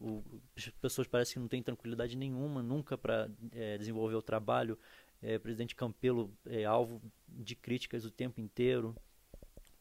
o, 0.00 0.22
as 0.56 0.68
pessoas 0.68 1.06
parecem 1.08 1.34
que 1.34 1.40
não 1.40 1.48
têm 1.48 1.62
tranquilidade 1.62 2.16
nenhuma 2.16 2.62
nunca 2.62 2.96
para 2.96 3.28
é, 3.50 3.76
desenvolver 3.78 4.14
o 4.14 4.22
trabalho. 4.22 4.78
É, 5.20 5.38
presidente 5.38 5.74
Campelo 5.74 6.32
é 6.46 6.64
alvo 6.64 7.00
de 7.28 7.54
críticas 7.54 8.04
o 8.04 8.10
tempo 8.10 8.40
inteiro. 8.40 8.94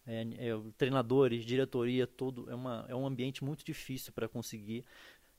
É, 0.05 0.21
é, 0.21 0.71
treinadores, 0.77 1.45
diretoria, 1.45 2.07
todo 2.07 2.49
é, 2.49 2.55
uma, 2.55 2.85
é 2.89 2.95
um 2.95 3.05
ambiente 3.05 3.43
muito 3.43 3.63
difícil 3.63 4.11
para 4.11 4.27
conseguir 4.27 4.83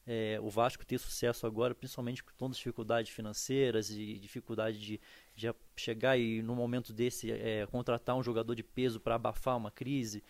é, 0.07 0.39
o 0.41 0.49
Vasco 0.49 0.85
ter 0.85 0.99
sucesso 0.99 1.47
agora, 1.47 1.75
principalmente 1.75 2.23
com 2.23 2.33
todas 2.37 2.57
as 2.57 2.59
dificuldades 2.59 3.13
financeiras 3.13 3.91
e 3.91 4.19
dificuldade 4.19 4.79
de, 4.79 5.01
de 5.35 5.55
chegar 5.77 6.19
e 6.19 6.43
no 6.43 6.55
momento 6.55 6.93
desse 6.93 7.31
é, 7.31 7.67
contratar 7.71 8.17
um 8.17 8.23
jogador 8.23 8.55
de 8.55 8.63
peso 8.63 8.99
para 8.99 9.15
abafar 9.15 9.57
uma 9.57 9.71
crise, 9.71 10.23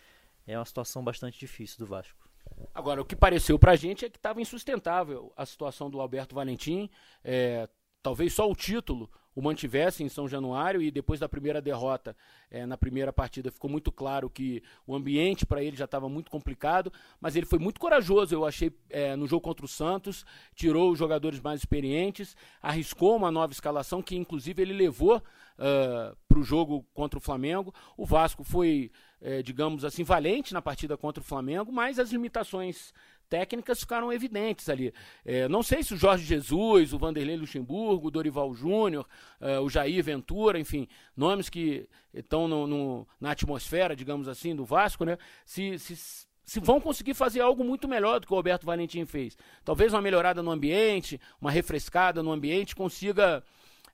é 0.46 0.58
uma 0.58 0.64
situação 0.64 1.02
bastante 1.02 1.38
difícil 1.38 1.78
do 1.78 1.86
Vasco. 1.86 2.28
Agora, 2.74 3.00
o 3.00 3.04
que 3.04 3.16
pareceu 3.16 3.58
para 3.58 3.72
a 3.72 3.76
gente 3.76 4.04
é 4.04 4.10
que 4.10 4.18
estava 4.18 4.40
insustentável 4.40 5.32
a 5.36 5.46
situação 5.46 5.88
do 5.88 6.00
Alberto 6.00 6.34
Valentim. 6.34 6.90
É, 7.24 7.68
talvez 8.02 8.34
só 8.34 8.50
o 8.50 8.54
título 8.54 9.10
o 9.34 9.42
mantivesse 9.42 10.02
em 10.02 10.08
São 10.08 10.28
Januário 10.28 10.82
e 10.82 10.90
depois 10.90 11.20
da 11.20 11.28
primeira 11.28 11.60
derrota 11.60 12.16
é, 12.50 12.66
na 12.66 12.76
primeira 12.76 13.12
partida 13.12 13.50
ficou 13.50 13.70
muito 13.70 13.90
claro 13.90 14.28
que 14.28 14.62
o 14.86 14.94
ambiente 14.94 15.46
para 15.46 15.62
ele 15.62 15.76
já 15.76 15.86
estava 15.86 16.08
muito 16.08 16.30
complicado, 16.30 16.92
mas 17.20 17.34
ele 17.36 17.46
foi 17.46 17.58
muito 17.58 17.80
corajoso, 17.80 18.34
eu 18.34 18.44
achei, 18.44 18.72
é, 18.90 19.16
no 19.16 19.26
jogo 19.26 19.42
contra 19.42 19.64
o 19.64 19.68
Santos, 19.68 20.24
tirou 20.54 20.90
os 20.90 20.98
jogadores 20.98 21.40
mais 21.40 21.60
experientes, 21.60 22.36
arriscou 22.60 23.16
uma 23.16 23.30
nova 23.30 23.52
escalação 23.52 24.02
que 24.02 24.16
inclusive 24.16 24.62
ele 24.62 24.72
levou 24.72 25.16
uh, 25.16 26.16
para 26.28 26.38
o 26.38 26.42
jogo 26.42 26.84
contra 26.92 27.18
o 27.18 27.22
Flamengo. 27.22 27.74
O 27.96 28.04
Vasco 28.04 28.44
foi, 28.44 28.90
é, 29.20 29.42
digamos 29.42 29.84
assim, 29.84 30.02
valente 30.02 30.52
na 30.52 30.62
partida 30.62 30.96
contra 30.96 31.22
o 31.22 31.26
Flamengo, 31.26 31.72
mas 31.72 31.98
as 31.98 32.10
limitações 32.10 32.92
técnicas 33.32 33.80
ficaram 33.80 34.12
evidentes 34.12 34.68
ali. 34.68 34.92
É, 35.24 35.48
não 35.48 35.62
sei 35.62 35.82
se 35.82 35.94
o 35.94 35.96
Jorge 35.96 36.22
Jesus, 36.22 36.92
o 36.92 36.98
Vanderlei 36.98 37.34
Luxemburgo, 37.34 38.08
o 38.08 38.10
Dorival 38.10 38.52
Júnior, 38.52 39.06
é, 39.40 39.58
o 39.58 39.70
Jair 39.70 40.04
Ventura, 40.04 40.60
enfim, 40.60 40.86
nomes 41.16 41.48
que 41.48 41.88
estão 42.12 42.46
no, 42.46 42.66
no, 42.66 43.08
na 43.18 43.30
atmosfera, 43.30 43.96
digamos 43.96 44.28
assim, 44.28 44.54
do 44.54 44.66
Vasco, 44.66 45.06
né? 45.06 45.16
Se, 45.46 45.78
se, 45.78 46.26
se 46.44 46.60
vão 46.60 46.78
conseguir 46.78 47.14
fazer 47.14 47.40
algo 47.40 47.64
muito 47.64 47.88
melhor 47.88 48.20
do 48.20 48.26
que 48.26 48.32
o 48.34 48.36
Roberto 48.36 48.66
Valentim 48.66 49.06
fez. 49.06 49.34
Talvez 49.64 49.94
uma 49.94 50.02
melhorada 50.02 50.42
no 50.42 50.50
ambiente, 50.50 51.18
uma 51.40 51.50
refrescada 51.50 52.22
no 52.22 52.32
ambiente, 52.32 52.76
consiga 52.76 53.42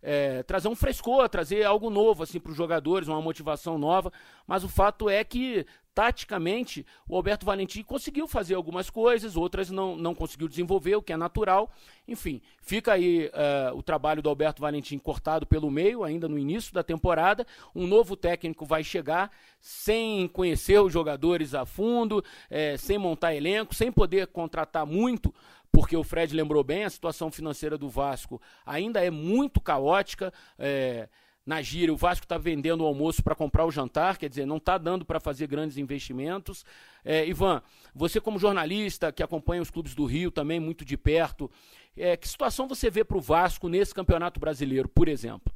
é, 0.03 0.42
trazer 0.42 0.66
um 0.66 0.74
frescor, 0.74 1.29
trazer 1.29 1.62
algo 1.62 1.90
novo 1.90 2.24
assim 2.24 2.40
para 2.40 2.51
os 2.51 2.57
jogadores, 2.57 3.07
uma 3.07 3.22
motivação 3.22 3.79
nova. 3.79 4.12
Mas 4.48 4.64
o 4.64 4.68
fato 4.68 5.09
é 5.09 5.22
que 5.22 5.64
taticamente 5.98 6.87
o 7.08 7.16
Alberto 7.16 7.44
Valentim 7.44 7.82
conseguiu 7.82 8.28
fazer 8.28 8.54
algumas 8.54 8.88
coisas, 8.88 9.37
outras 9.37 9.68
não, 9.68 9.96
não 9.96 10.14
conseguiu 10.14 10.46
desenvolver, 10.46 10.94
o 10.94 11.02
que 11.02 11.12
é 11.12 11.16
natural. 11.16 11.72
Enfim, 12.06 12.40
fica 12.62 12.92
aí 12.92 13.26
uh, 13.26 13.76
o 13.76 13.82
trabalho 13.82 14.22
do 14.22 14.28
Alberto 14.28 14.62
Valentim 14.62 14.96
cortado 14.96 15.44
pelo 15.44 15.68
meio, 15.72 16.04
ainda 16.04 16.28
no 16.28 16.38
início 16.38 16.72
da 16.72 16.84
temporada. 16.84 17.44
Um 17.74 17.84
novo 17.84 18.14
técnico 18.14 18.64
vai 18.64 18.84
chegar 18.84 19.32
sem 19.58 20.28
conhecer 20.28 20.80
os 20.80 20.92
jogadores 20.92 21.52
a 21.52 21.66
fundo, 21.66 22.24
é, 22.48 22.76
sem 22.76 22.96
montar 22.96 23.34
elenco, 23.34 23.74
sem 23.74 23.90
poder 23.90 24.28
contratar 24.28 24.87
muito 24.87 25.34
porque 25.72 25.96
o 25.96 26.04
Fred 26.04 26.34
lembrou 26.34 26.64
bem, 26.64 26.84
a 26.84 26.90
situação 26.90 27.30
financeira 27.30 27.76
do 27.76 27.90
Vasco 27.90 28.40
ainda 28.64 29.04
é 29.04 29.11
muito 29.11 29.61
caótica. 29.61 30.32
É, 30.58 31.08
na 31.48 31.62
gíria, 31.62 31.94
o 31.94 31.96
Vasco 31.96 32.26
está 32.26 32.37
vendendo 32.37 32.82
o 32.82 32.87
almoço 32.87 33.22
para 33.22 33.34
comprar 33.34 33.64
o 33.64 33.70
jantar, 33.70 34.18
quer 34.18 34.28
dizer, 34.28 34.44
não 34.44 34.58
está 34.58 34.76
dando 34.76 35.02
para 35.02 35.18
fazer 35.18 35.46
grandes 35.46 35.78
investimentos. 35.78 36.62
É, 37.02 37.26
Ivan, 37.26 37.62
você 37.94 38.20
como 38.20 38.38
jornalista 38.38 39.11
que 39.11 39.22
acompanha 39.22 39.62
os 39.62 39.70
clubes 39.70 39.94
do 39.94 40.04
Rio 40.04 40.30
também 40.30 40.61
muito 40.61 40.84
de 40.84 40.94
perto, 40.94 41.50
é, 41.96 42.18
que 42.18 42.28
situação 42.28 42.68
você 42.68 42.90
vê 42.90 43.02
para 43.02 43.16
o 43.16 43.20
Vasco 43.22 43.66
nesse 43.66 43.94
campeonato 43.94 44.38
brasileiro, 44.38 44.90
por 44.90 45.08
exemplo? 45.08 45.50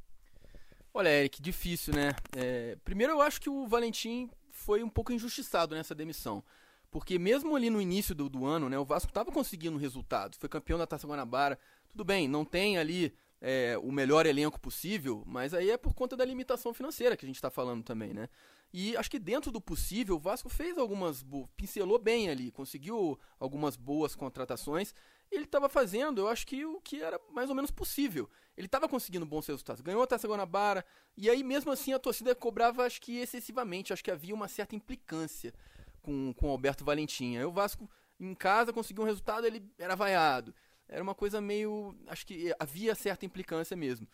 Olha, 0.94 1.11
Eric, 1.11 1.42
difícil, 1.42 1.94
né? 1.94 2.12
É, 2.35 2.78
primeiro, 2.83 3.12
eu 3.12 3.20
acho 3.20 3.38
que 3.38 3.50
o 3.50 3.66
Valentim 3.66 4.31
foi 4.50 4.83
um 4.83 4.88
pouco 4.88 5.12
injustiçado 5.12 5.74
nessa 5.74 5.94
demissão. 5.94 6.42
Porque 6.90 7.18
mesmo 7.18 7.55
ali 7.55 7.68
no 7.68 7.83
início 7.83 8.14
do, 8.14 8.31
do 8.31 8.46
ano, 8.46 8.70
né, 8.70 8.78
o 8.78 8.85
Vasco 8.85 9.11
estava 9.11 9.31
conseguindo 9.31 9.76
resultados. 9.76 10.38
Foi 10.38 10.48
campeão 10.48 10.78
da 10.78 10.87
Taça 10.87 11.07
Guanabara. 11.07 11.59
Tudo 11.90 12.02
bem, 12.02 12.26
não 12.26 12.46
tem 12.46 12.78
ali 12.78 13.14
é, 13.44 13.76
o 13.76 13.90
melhor 13.90 14.24
elenco 14.24 14.61
possível, 14.61 15.24
mas 15.26 15.52
aí 15.52 15.68
é 15.68 15.76
por 15.76 15.94
conta 15.94 16.16
da 16.16 16.24
limitação 16.24 16.72
financeira 16.72 17.16
que 17.16 17.26
a 17.26 17.28
gente 17.28 17.37
está 17.37 17.50
falando 17.50 17.83
também, 17.83 18.14
né? 18.14 18.28
E 18.72 18.96
acho 18.96 19.11
que 19.11 19.18
dentro 19.18 19.50
do 19.50 19.61
possível, 19.61 20.14
o 20.14 20.18
Vasco 20.18 20.48
fez 20.48 20.78
algumas. 20.78 21.26
pincelou 21.57 21.98
bem 21.98 22.31
ali, 22.31 22.52
conseguiu 22.52 23.18
algumas 23.38 23.76
boas 23.76 24.14
contratações. 24.14 24.94
Ele 25.31 25.44
estava 25.44 25.68
fazendo, 25.68 26.20
eu 26.20 26.28
acho 26.28 26.46
que 26.46 26.64
o 26.64 26.81
que 26.81 27.02
era 27.02 27.20
mais 27.33 27.50
ou 27.50 27.55
menos 27.55 27.70
possível. 27.70 28.31
Ele 28.57 28.66
estava 28.66 28.88
conseguindo 28.88 29.26
bons 29.26 29.46
resultados. 29.46 29.83
Ganhou 29.83 30.02
a 30.02 30.07
Taça 30.07 30.28
Guanabara, 30.28 30.85
e 31.16 31.28
aí 31.28 31.42
mesmo 31.42 31.72
assim 31.72 31.92
a 31.92 31.98
torcida 31.98 32.35
cobrava, 32.35 32.85
acho 32.85 33.00
que 33.00 33.18
excessivamente. 33.18 33.92
Acho 33.92 34.05
que 34.05 34.11
havia 34.11 34.35
uma 34.35 34.46
certa 34.46 34.76
implicância 34.76 35.52
com, 36.00 36.33
com 36.33 36.46
o 36.46 36.50
Alberto 36.50 36.85
Valentim. 36.85 37.37
Aí 37.37 37.44
o 37.44 37.52
Vasco 37.52 37.90
em 38.20 38.35
casa 38.35 38.72
conseguiu 38.72 39.02
um 39.02 39.07
resultado, 39.07 39.46
ele 39.46 39.68
era 39.78 39.96
vaiado 39.96 40.55
era 40.92 41.02
uma 41.02 41.14
coisa 41.14 41.40
meio. 41.40 41.96
Acho 42.07 42.26
que 42.26 42.55
havia 42.61 42.94
certa 42.94 43.24
implicância 43.24 43.76
mesmo. 43.76 44.07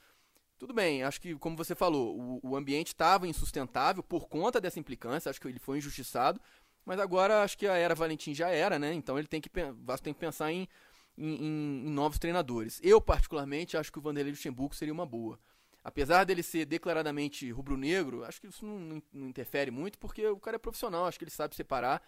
Tudo 0.58 0.72
bem, 0.72 1.02
acho 1.04 1.20
que, 1.20 1.34
como 1.36 1.56
você 1.56 1.74
falou, 1.74 2.18
o, 2.18 2.50
o 2.50 2.56
ambiente 2.56 2.88
estava 2.88 3.28
insustentável 3.28 4.02
por 4.02 4.28
conta 4.28 4.60
dessa 4.60 4.80
implicância, 4.80 5.30
acho 5.30 5.40
que 5.40 5.46
ele 5.46 5.58
foi 5.58 5.78
injustiçado, 5.78 6.40
mas 6.84 6.98
agora 6.98 7.42
acho 7.42 7.56
que 7.56 7.66
a 7.68 7.76
era 7.76 7.94
Valentim 7.94 8.34
já 8.34 8.48
era, 8.48 8.76
né? 8.76 8.92
Então 8.92 9.16
ele 9.16 9.28
tem 9.28 9.40
que, 9.40 9.48
Vasco 9.84 10.02
tem 10.02 10.12
que 10.12 10.18
pensar 10.18 10.50
em, 10.50 10.68
em, 11.16 11.86
em, 11.86 11.90
novos 11.90 12.18
treinadores. 12.18 12.80
Eu, 12.82 13.00
particularmente, 13.00 13.76
acho 13.76 13.92
que 13.92 13.98
o 13.98 14.02
Vanderlei 14.02 14.32
Luxemburgo 14.32 14.74
seria 14.74 14.92
uma 14.92 15.06
boa. 15.06 15.38
Apesar 15.84 16.24
dele 16.24 16.42
ser 16.42 16.64
declaradamente 16.64 17.50
rubro-negro, 17.52 18.24
acho 18.24 18.40
que 18.40 18.48
isso 18.48 18.66
não, 18.66 19.00
não 19.12 19.28
interfere 19.28 19.70
muito, 19.70 19.96
porque 19.96 20.26
o 20.26 20.40
cara 20.40 20.56
é 20.56 20.58
profissional, 20.58 21.06
acho 21.06 21.18
que 21.18 21.24
ele 21.24 21.30
sabe 21.30 21.54
separar. 21.54 22.02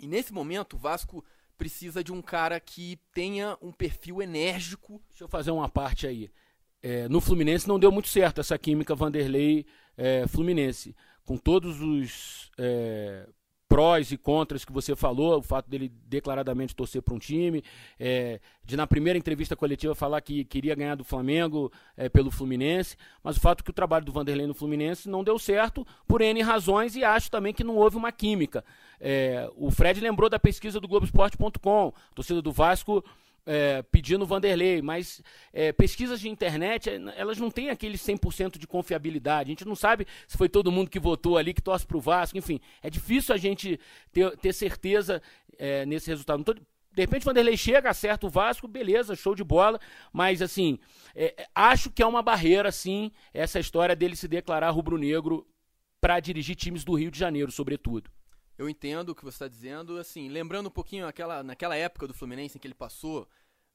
E 0.00 0.06
nesse 0.06 0.32
momento, 0.32 0.76
o 0.76 0.78
Vasco 0.78 1.22
precisa 1.56 2.02
de 2.02 2.12
um 2.12 2.22
cara 2.22 2.58
que 2.60 2.98
tenha 3.12 3.56
um 3.60 3.72
perfil 3.72 4.22
enérgico. 4.22 5.00
Deixa 5.08 5.24
eu 5.24 5.28
fazer 5.28 5.50
uma 5.50 5.68
parte 5.68 6.06
aí. 6.06 6.30
É, 6.82 7.08
no 7.08 7.20
Fluminense 7.20 7.66
não 7.66 7.78
deu 7.78 7.90
muito 7.90 8.08
certo 8.08 8.40
essa 8.40 8.58
química 8.58 8.94
Vanderlei 8.94 9.66
é, 9.96 10.26
Fluminense. 10.26 10.94
Com 11.24 11.36
todos 11.36 11.80
os 11.80 12.50
é, 12.56 13.28
prós 13.68 14.12
e 14.12 14.16
contras 14.16 14.64
que 14.64 14.72
você 14.72 14.94
falou, 14.94 15.38
o 15.38 15.42
fato 15.42 15.68
dele 15.68 15.92
declaradamente 16.06 16.74
torcer 16.74 17.02
para 17.02 17.14
um 17.14 17.18
time, 17.18 17.62
é, 17.98 18.40
de 18.64 18.76
na 18.76 18.86
primeira 18.86 19.18
entrevista 19.18 19.56
coletiva 19.56 19.94
falar 19.94 20.20
que 20.20 20.44
queria 20.44 20.74
ganhar 20.74 20.94
do 20.94 21.04
Flamengo 21.04 21.72
é, 21.96 22.08
pelo 22.08 22.30
Fluminense, 22.30 22.96
mas 23.22 23.36
o 23.36 23.40
fato 23.40 23.64
que 23.64 23.70
o 23.70 23.74
trabalho 23.74 24.04
do 24.04 24.12
Vanderlei 24.12 24.46
no 24.46 24.54
Fluminense 24.54 25.08
não 25.08 25.24
deu 25.24 25.38
certo 25.38 25.86
por 26.06 26.20
N 26.20 26.40
razões 26.42 26.96
e 26.96 27.04
acho 27.04 27.30
também 27.30 27.52
que 27.52 27.64
não 27.64 27.76
houve 27.76 27.96
uma 27.96 28.12
química. 28.12 28.64
É, 29.00 29.50
o 29.56 29.70
Fred 29.70 30.00
lembrou 30.00 30.30
da 30.30 30.38
pesquisa 30.38 30.80
do 30.80 30.88
Globoesporte.com, 30.88 31.92
torcida 32.14 32.40
do 32.40 32.52
Vasco 32.52 33.04
é, 33.46 33.80
pedindo 33.82 34.26
Vanderlei, 34.26 34.82
mas 34.82 35.22
é, 35.52 35.72
pesquisas 35.72 36.20
de 36.20 36.28
internet, 36.28 36.90
é, 36.90 37.00
elas 37.16 37.38
não 37.38 37.50
têm 37.50 37.70
aquele 37.70 37.96
100% 37.96 38.58
de 38.58 38.66
confiabilidade. 38.66 39.50
A 39.50 39.52
gente 39.52 39.64
não 39.64 39.76
sabe 39.76 40.06
se 40.26 40.36
foi 40.36 40.48
todo 40.48 40.72
mundo 40.72 40.90
que 40.90 40.98
votou 40.98 41.38
ali, 41.38 41.54
que 41.54 41.62
torce 41.62 41.86
para 41.86 41.96
o 41.96 42.00
Vasco, 42.00 42.36
enfim. 42.36 42.60
É 42.82 42.90
difícil 42.90 43.34
a 43.34 43.38
gente 43.38 43.78
ter, 44.12 44.36
ter 44.38 44.52
certeza 44.52 45.22
é, 45.56 45.86
nesse 45.86 46.10
resultado. 46.10 46.42
Tô, 46.42 46.52
de 46.52 47.02
repente 47.02 47.22
o 47.22 47.26
Vanderlei 47.26 47.56
chega, 47.56 47.88
acerta 47.88 48.26
o 48.26 48.30
Vasco, 48.30 48.66
beleza, 48.66 49.14
show 49.14 49.34
de 49.34 49.44
bola, 49.44 49.78
mas 50.12 50.42
assim, 50.42 50.78
é, 51.14 51.46
acho 51.54 51.90
que 51.90 52.02
é 52.02 52.06
uma 52.06 52.22
barreira, 52.22 52.72
sim, 52.72 53.12
essa 53.32 53.60
história 53.60 53.94
dele 53.94 54.16
se 54.16 54.26
declarar 54.26 54.70
rubro-negro 54.70 55.46
para 56.00 56.18
dirigir 56.20 56.56
times 56.56 56.84
do 56.84 56.94
Rio 56.94 57.10
de 57.10 57.18
Janeiro, 57.18 57.52
sobretudo 57.52 58.10
eu 58.58 58.68
entendo 58.68 59.10
o 59.10 59.14
que 59.14 59.24
você 59.24 59.36
está 59.36 59.48
dizendo. 59.48 59.98
Assim, 59.98 60.28
lembrando 60.28 60.68
um 60.68 60.70
pouquinho 60.70 61.06
aquela, 61.06 61.42
naquela 61.42 61.76
época 61.76 62.06
do 62.06 62.14
Fluminense 62.14 62.56
em 62.56 62.60
que 62.60 62.66
ele 62.66 62.74
passou, 62.74 63.28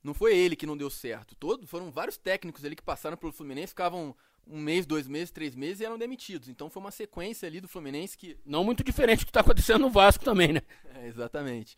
não 0.04 0.14
foi 0.14 0.36
ele 0.36 0.56
que 0.56 0.66
não 0.66 0.78
deu 0.78 0.90
certo. 0.90 1.36
Todo, 1.36 1.68
foram 1.68 1.92
vários 1.92 2.18
técnicos 2.18 2.66
ali 2.66 2.76
que 2.76 2.84
passaram 2.84 3.18
pelo 3.18 3.32
Fluminense, 3.32 3.70
ficavam 3.70 4.16
um 4.48 4.60
mês, 4.60 4.86
dois 4.86 5.08
meses, 5.08 5.32
três 5.32 5.56
meses 5.56 5.82
e 5.82 5.86
eram 5.86 5.98
demitidos. 5.98 6.48
Então 6.50 6.70
foi 6.70 6.82
uma 6.82 6.92
sequência 6.92 7.48
ali 7.48 7.62
do 7.62 7.68
Fluminense 7.68 8.18
que. 8.18 8.38
Não 8.46 8.64
muito 8.64 8.84
diferente 8.84 9.20
do 9.20 9.26
que 9.26 9.30
está 9.30 9.42
acontecendo 9.42 9.82
no 9.82 9.90
Vasco 9.90 10.24
também, 10.24 10.54
né? 10.54 10.62
É, 10.96 11.08
exatamente. 11.08 11.78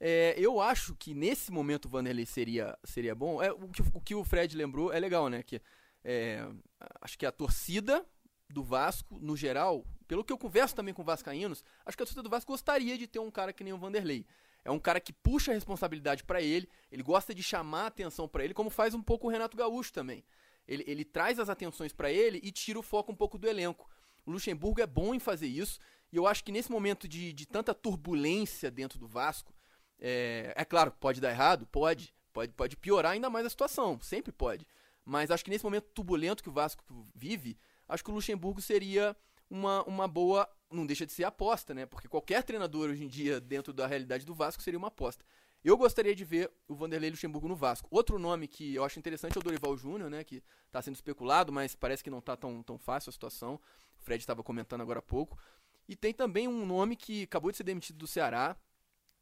É, 0.00 0.34
eu 0.36 0.60
acho 0.60 0.94
que 0.96 1.14
nesse 1.14 1.52
momento 1.52 1.84
o 1.84 1.88
Vanderlei 1.88 2.26
seria, 2.26 2.76
seria 2.84 3.14
bom. 3.14 3.42
É, 3.42 3.52
o, 3.52 3.68
que, 3.68 3.82
o 3.92 4.00
que 4.00 4.14
o 4.14 4.24
Fred 4.24 4.56
lembrou 4.56 4.92
é 4.92 4.98
legal, 4.98 5.28
né? 5.28 5.42
Que, 5.42 5.60
é, 6.04 6.46
acho 7.00 7.18
que 7.18 7.26
a 7.26 7.32
torcida 7.32 8.04
do 8.50 8.62
Vasco, 8.62 9.18
no 9.20 9.36
geral, 9.36 9.84
pelo 10.14 10.22
que 10.22 10.32
eu 10.32 10.38
converso 10.38 10.76
também 10.76 10.94
com 10.94 11.02
vascaínos, 11.02 11.64
acho 11.84 11.96
que 11.96 12.02
a 12.04 12.06
torcida 12.06 12.22
do 12.22 12.30
Vasco 12.30 12.52
gostaria 12.52 12.96
de 12.96 13.04
ter 13.04 13.18
um 13.18 13.32
cara 13.32 13.52
que 13.52 13.64
nem 13.64 13.72
o 13.72 13.76
Vanderlei. 13.76 14.24
É 14.64 14.70
um 14.70 14.78
cara 14.78 15.00
que 15.00 15.12
puxa 15.12 15.50
a 15.50 15.54
responsabilidade 15.54 16.22
para 16.22 16.40
ele, 16.40 16.68
ele 16.88 17.02
gosta 17.02 17.34
de 17.34 17.42
chamar 17.42 17.82
a 17.82 17.86
atenção 17.88 18.28
para 18.28 18.44
ele, 18.44 18.54
como 18.54 18.70
faz 18.70 18.94
um 18.94 19.02
pouco 19.02 19.26
o 19.26 19.30
Renato 19.30 19.56
Gaúcho 19.56 19.92
também. 19.92 20.24
Ele, 20.68 20.84
ele 20.86 21.04
traz 21.04 21.40
as 21.40 21.48
atenções 21.48 21.92
para 21.92 22.12
ele 22.12 22.38
e 22.44 22.52
tira 22.52 22.78
o 22.78 22.82
foco 22.82 23.10
um 23.10 23.14
pouco 23.16 23.36
do 23.36 23.48
elenco. 23.48 23.90
O 24.24 24.30
Luxemburgo 24.30 24.80
é 24.80 24.86
bom 24.86 25.16
em 25.16 25.18
fazer 25.18 25.48
isso, 25.48 25.80
e 26.12 26.16
eu 26.16 26.28
acho 26.28 26.44
que 26.44 26.52
nesse 26.52 26.70
momento 26.70 27.08
de, 27.08 27.32
de 27.32 27.44
tanta 27.44 27.74
turbulência 27.74 28.70
dentro 28.70 29.00
do 29.00 29.08
Vasco, 29.08 29.52
é, 29.98 30.54
é 30.54 30.64
claro, 30.64 30.92
pode 30.92 31.20
dar 31.20 31.30
errado? 31.30 31.66
Pode. 31.66 32.14
Pode, 32.32 32.52
pode 32.52 32.76
piorar 32.76 33.12
ainda 33.12 33.28
mais 33.28 33.46
a 33.46 33.50
situação, 33.50 33.98
sempre 34.00 34.30
pode. 34.30 34.64
Mas 35.04 35.32
acho 35.32 35.44
que 35.44 35.50
nesse 35.50 35.64
momento 35.64 35.88
turbulento 35.92 36.40
que 36.40 36.48
o 36.48 36.52
Vasco 36.52 36.84
vive, 37.12 37.58
acho 37.88 38.04
que 38.04 38.10
o 38.10 38.14
Luxemburgo 38.14 38.60
seria 38.60 39.16
uma, 39.54 39.84
uma 39.84 40.08
boa. 40.08 40.48
Não 40.70 40.84
deixa 40.84 41.06
de 41.06 41.12
ser 41.12 41.22
aposta, 41.24 41.72
né? 41.72 41.86
Porque 41.86 42.08
qualquer 42.08 42.42
treinador 42.42 42.90
hoje 42.90 43.04
em 43.04 43.08
dia, 43.08 43.40
dentro 43.40 43.72
da 43.72 43.86
realidade 43.86 44.26
do 44.26 44.34
Vasco, 44.34 44.62
seria 44.62 44.76
uma 44.78 44.88
aposta. 44.88 45.24
Eu 45.62 45.76
gostaria 45.78 46.14
de 46.14 46.24
ver 46.24 46.50
o 46.68 46.74
Vanderlei 46.74 47.10
Luxemburgo 47.10 47.48
no 47.48 47.54
Vasco. 47.54 47.88
Outro 47.90 48.18
nome 48.18 48.48
que 48.48 48.74
eu 48.74 48.84
acho 48.84 48.98
interessante 48.98 49.36
é 49.36 49.40
o 49.40 49.42
Dorival 49.42 49.76
Júnior, 49.76 50.10
né? 50.10 50.24
Que 50.24 50.42
está 50.66 50.82
sendo 50.82 50.96
especulado, 50.96 51.52
mas 51.52 51.76
parece 51.76 52.02
que 52.02 52.10
não 52.10 52.18
está 52.18 52.36
tão, 52.36 52.62
tão 52.62 52.76
fácil 52.76 53.10
a 53.10 53.12
situação. 53.12 53.54
O 53.98 54.02
Fred 54.02 54.20
estava 54.20 54.42
comentando 54.42 54.80
agora 54.80 54.98
há 54.98 55.02
pouco. 55.02 55.38
E 55.88 55.94
tem 55.94 56.12
também 56.12 56.48
um 56.48 56.66
nome 56.66 56.96
que 56.96 57.22
acabou 57.22 57.50
de 57.50 57.56
ser 57.56 57.64
demitido 57.64 57.96
do 57.96 58.06
Ceará. 58.06 58.56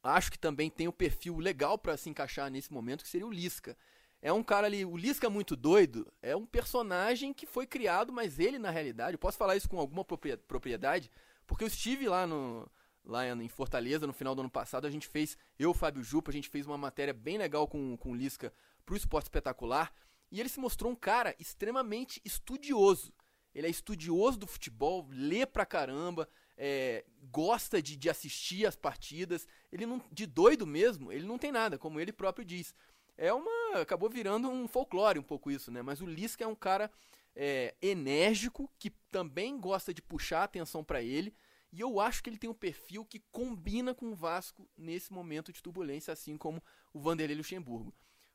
Acho 0.03 0.33
que 0.33 0.39
também 0.39 0.71
tem 0.71 0.87
o 0.87 0.91
um 0.91 0.95
perfil 0.95 1.39
legal 1.39 1.77
para 1.77 1.97
se 1.97 2.09
encaixar 2.09 2.51
nesse 2.51 2.73
momento, 2.73 3.05
que 3.05 3.11
seria 3.11 3.27
o 3.27 3.31
Lisca 3.31 3.77
é 4.23 4.33
um 4.33 4.43
cara 4.43 4.69
ali, 4.69 4.85
o 4.85 4.97
Lisca 4.97 5.29
muito 5.29 5.57
doido, 5.57 6.07
é 6.23 6.35
um 6.37 6.47
personagem 6.47 7.33
que 7.35 7.45
foi 7.45 7.67
criado, 7.67 8.13
mas 8.13 8.39
ele 8.39 8.57
na 8.57 8.71
realidade, 8.71 9.15
eu 9.15 9.19
posso 9.19 9.37
falar 9.37 9.57
isso 9.57 9.69
com 9.69 9.81
alguma 9.81 10.05
propriedade, 10.05 11.11
porque 11.45 11.65
eu 11.65 11.69
estive 11.69 12.09
lá 12.09 12.27
no 12.27 12.71
lá 13.05 13.27
em 13.27 13.49
Fortaleza 13.49 14.07
no 14.07 14.13
final 14.13 14.33
do 14.33 14.43
ano 14.43 14.51
passado, 14.51 14.87
a 14.87 14.91
gente 14.91 15.09
fez, 15.09 15.37
eu, 15.59 15.75
Fábio 15.75 16.05
Jupa, 16.05 16.31
a 16.31 16.33
gente 16.33 16.49
fez 16.49 16.69
uma 16.69 16.79
matéria 16.79 17.13
bem 17.13 17.37
legal 17.37 17.67
com, 17.67 17.97
com 17.97 18.13
o 18.13 18.15
Lisca 18.15 18.53
pro 18.87 18.97
Esporte 18.97 19.25
Espetacular, 19.25 19.93
e 20.31 20.39
ele 20.39 20.49
se 20.49 20.61
mostrou 20.61 20.93
um 20.93 20.95
cara 20.95 21.35
extremamente 21.37 22.23
estudioso. 22.25 23.13
Ele 23.53 23.67
é 23.67 23.71
estudioso 23.71 24.39
do 24.39 24.47
futebol, 24.47 25.07
lê 25.11 25.45
pra 25.45 25.67
caramba, 25.67 26.29
é, 26.57 27.05
gosta 27.31 27.83
de, 27.83 27.97
de 27.97 28.09
assistir 28.09 28.67
as 28.67 28.77
partidas. 28.77 29.47
Ele 29.71 29.85
não, 29.85 30.01
de 30.11 30.25
doido 30.27 30.67
mesmo, 30.67 31.13
ele 31.13 31.27
não 31.27 31.39
tem 31.39 31.53
nada, 31.53 31.77
como 31.77 32.01
ele 32.01 32.13
próprio 32.13 32.45
diz 32.45 32.75
é 33.23 33.33
uma. 33.33 33.81
acabou 33.81 34.11
virando 34.11 34.49
um 34.49 34.67
folclore 34.67 35.19
um 35.19 35.23
pouco 35.23 35.51
isso, 35.51 35.71
né? 35.71 35.81
Mas 35.81 36.01
o 36.01 36.07
Lisca 36.07 36.43
é 36.43 36.47
um 36.47 36.57
cara 36.57 36.91
é, 37.37 37.75
enérgico, 37.81 38.69
que 38.79 38.91
também 39.11 39.61
gosta 39.61 39.95
de 39.95 40.03
puxar 40.03 40.41
a 40.41 40.45
atenção 40.45 40.83
para 40.83 41.01
ele. 41.01 41.33
E 41.73 41.81
eu 41.81 42.01
acho 42.01 42.23
que 42.23 42.29
ele 42.29 42.37
tem 42.37 42.51
um 42.51 42.55
perfil 42.55 43.05
que 43.05 43.21
combina 43.31 43.95
com 43.95 44.11
o 44.11 44.15
Vasco 44.15 44.69
nesse 44.77 45.13
momento 45.13 45.53
de 45.53 45.63
turbulência, 45.63 46.13
assim 46.13 46.37
como 46.37 46.63
o 46.93 47.01
Vanderlei 47.01 47.37
Luxemburgo. 47.37 47.95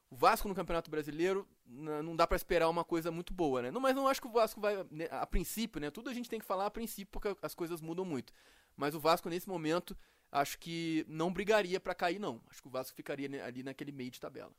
o 0.09 0.15
Vasco 0.15 0.47
no 0.47 0.55
Campeonato 0.55 0.89
Brasileiro 0.89 1.47
não 1.65 2.15
dá 2.15 2.25
para 2.25 2.37
esperar 2.37 2.69
uma 2.69 2.85
coisa 2.85 3.11
muito 3.11 3.33
boa, 3.33 3.61
né? 3.61 3.71
Não, 3.71 3.81
mas 3.81 3.93
não 3.93 4.07
acho 4.07 4.21
que 4.21 4.27
o 4.27 4.31
Vasco 4.31 4.61
vai, 4.61 4.83
né, 4.89 5.07
a 5.11 5.27
princípio, 5.27 5.81
né? 5.81 5.91
Tudo 5.91 6.09
a 6.09 6.13
gente 6.13 6.29
tem 6.29 6.39
que 6.39 6.45
falar 6.45 6.65
a 6.65 6.71
princípio 6.71 7.11
porque 7.11 7.35
as 7.41 7.53
coisas 7.53 7.81
mudam 7.81 8.05
muito. 8.05 8.33
Mas 8.75 8.95
o 8.95 8.99
Vasco 8.99 9.29
nesse 9.29 9.49
momento 9.49 9.95
acho 10.31 10.57
que 10.57 11.05
não 11.09 11.31
brigaria 11.31 11.79
para 11.79 11.93
cair 11.93 12.19
não. 12.19 12.41
Acho 12.49 12.61
que 12.61 12.67
o 12.67 12.71
Vasco 12.71 12.95
ficaria 12.95 13.43
ali 13.45 13.63
naquele 13.63 13.91
meio 13.91 14.09
de 14.09 14.19
tabela. 14.19 14.51